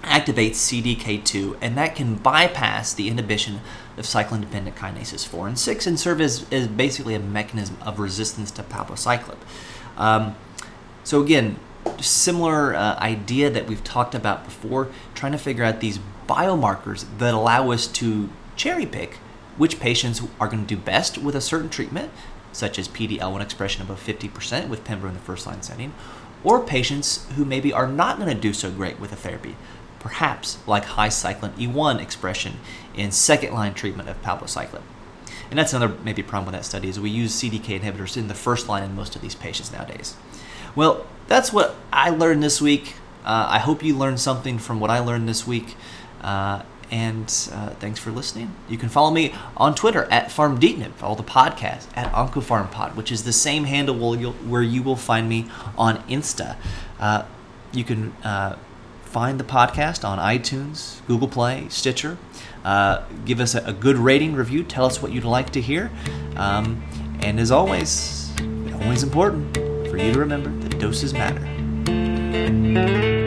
activates 0.03 0.57
CDK2, 0.57 1.59
and 1.61 1.77
that 1.77 1.95
can 1.95 2.15
bypass 2.15 2.95
the 2.95 3.09
inhibition 3.09 3.61
of 3.99 4.07
cyclin 4.07 4.41
dependent 4.41 4.77
kinases 4.77 5.27
4 5.27 5.49
and 5.49 5.59
6 5.59 5.87
and 5.87 6.01
serve 6.01 6.23
as, 6.23 6.47
as 6.51 6.67
basically 6.69 7.15
a 7.15 7.21
mechanism 7.21 7.77
of 7.83 7.99
resistance 7.99 8.51
to 8.53 8.63
palbociclib. 8.63 9.37
Um, 9.99 10.37
so, 11.05 11.23
again, 11.23 11.59
similar 12.01 12.75
uh, 12.75 12.99
idea 12.99 13.51
that 13.51 13.67
we've 13.67 13.85
talked 13.85 14.15
about 14.15 14.45
before, 14.45 14.89
trying 15.17 15.33
to 15.33 15.39
figure 15.39 15.65
out 15.65 15.81
these 15.81 15.99
biomarkers 16.29 17.05
that 17.19 17.35
allow 17.35 17.71
us 17.71 17.87
to 17.87 18.29
cherry 18.57 18.87
pick 18.87 19.19
which 19.57 19.81
patients 19.81 20.23
are 20.39 20.49
going 20.49 20.67
to 20.67 20.75
do 20.75 20.81
best 20.81 21.19
with 21.19 21.35
a 21.35 21.41
certain 21.41 21.71
treatment, 21.71 22.11
such 22.53 22.79
as 22.79 22.89
PD-L1 22.89 23.41
expression 23.41 23.83
above 23.83 24.05
50% 24.05 24.69
with 24.69 24.85
Pembro 24.85 25.09
in 25.09 25.15
the 25.15 25.21
first 25.21 25.47
line 25.47 25.63
setting, 25.63 25.95
or 26.45 26.63
patients 26.63 27.27
who 27.37 27.45
maybe 27.45 27.73
are 27.73 27.87
not 27.87 28.19
going 28.19 28.29
to 28.29 28.41
do 28.41 28.53
so 28.53 28.71
great 28.71 29.01
with 29.01 29.13
a 29.13 29.17
therapy, 29.17 29.57
perhaps 29.99 30.59
like 30.67 30.85
high 30.85 31.09
cyclin 31.09 31.53
E1 31.55 32.01
expression 32.01 32.55
in 32.95 33.11
second 33.11 33.53
line 33.55 33.75
treatment 33.75 34.09
of 34.09 34.23
palbociclib. 34.23 34.83
And 35.51 35.59
that's 35.59 35.73
another 35.73 35.95
maybe 36.03 36.23
problem 36.23 36.47
with 36.47 36.55
that 36.55 36.65
study 36.65 36.89
is 36.89 36.99
we 36.99 37.11
use 37.11 37.41
CDK 37.41 37.81
inhibitors 37.81 38.17
in 38.17 38.29
the 38.29 38.35
first 38.35 38.69
line 38.69 38.83
in 38.83 38.95
most 38.95 39.17
of 39.17 39.23
these 39.23 39.35
patients 39.35 39.73
nowadays. 39.73 40.17
Well, 40.75 41.07
that's 41.29 41.53
what 41.53 41.77
I 41.93 42.11
learned 42.11 42.43
this 42.43 42.61
week. 42.61 42.95
Uh, 43.27 43.47
I 43.51 43.59
hope 43.59 43.83
you 43.83 43.97
learned 43.97 44.21
something 44.21 44.59
from 44.59 44.81
what 44.81 44.91
I 44.91 45.01
learned 45.01 45.29
this 45.29 45.47
week. 45.47 45.75
Uh, 46.21 46.63
and 46.91 47.25
uh, 47.53 47.71
thanks 47.71 47.99
for 47.99 48.11
listening. 48.11 48.55
You 48.69 48.79
can 48.79 48.89
follow 48.89 49.11
me 49.11 49.35
on 49.57 49.75
Twitter 49.75 50.05
at 50.05 50.29
FarmDeetnip, 50.29 50.93
follow 50.93 51.17
the 51.17 51.25
podcast 51.25 51.89
at 51.97 52.13
OncoPharmPod, 52.13 52.95
which 52.95 53.11
is 53.11 53.25
the 53.25 53.33
same 53.33 53.65
handle 53.65 53.97
where 53.97 54.63
you 54.63 54.83
will 54.83 54.97
find 54.97 55.29
me 55.29 55.51
on 55.77 55.99
Insta. 56.09 56.57
Uh, 57.01 57.25
you 57.73 57.83
can 57.83 58.13
uh, 58.23 58.57
find 59.03 59.41
the 59.41 59.45
podcast 59.45 60.09
on 60.09 60.19
iTunes, 60.19 61.05
Google 61.07 61.29
Play, 61.29 61.67
Stitcher. 61.69 62.19
Uh, 62.65 63.05
give 63.25 63.41
us 63.41 63.55
a, 63.55 63.65
a, 63.65 63.73
good 63.73 63.97
rating 63.97 64.35
review. 64.35 64.65
Tell 64.65 64.87
us 64.87 65.01
what 65.01 65.13
you'd 65.13 65.25
like 65.25 65.51
to 65.51 65.61
hear. 65.61 65.91
Um, 66.37 66.83
and 67.21 67.39
as 67.39 67.51
always, 67.51 68.33
always 68.83 69.03
important 69.03 69.57
for 69.89 69.97
you 69.97 70.13
to 70.13 70.19
remember 70.19 70.51
that 70.69 70.79
doses 70.79 71.13
matter. 71.13 71.56
Thank 72.47 72.77
you. 72.77 73.26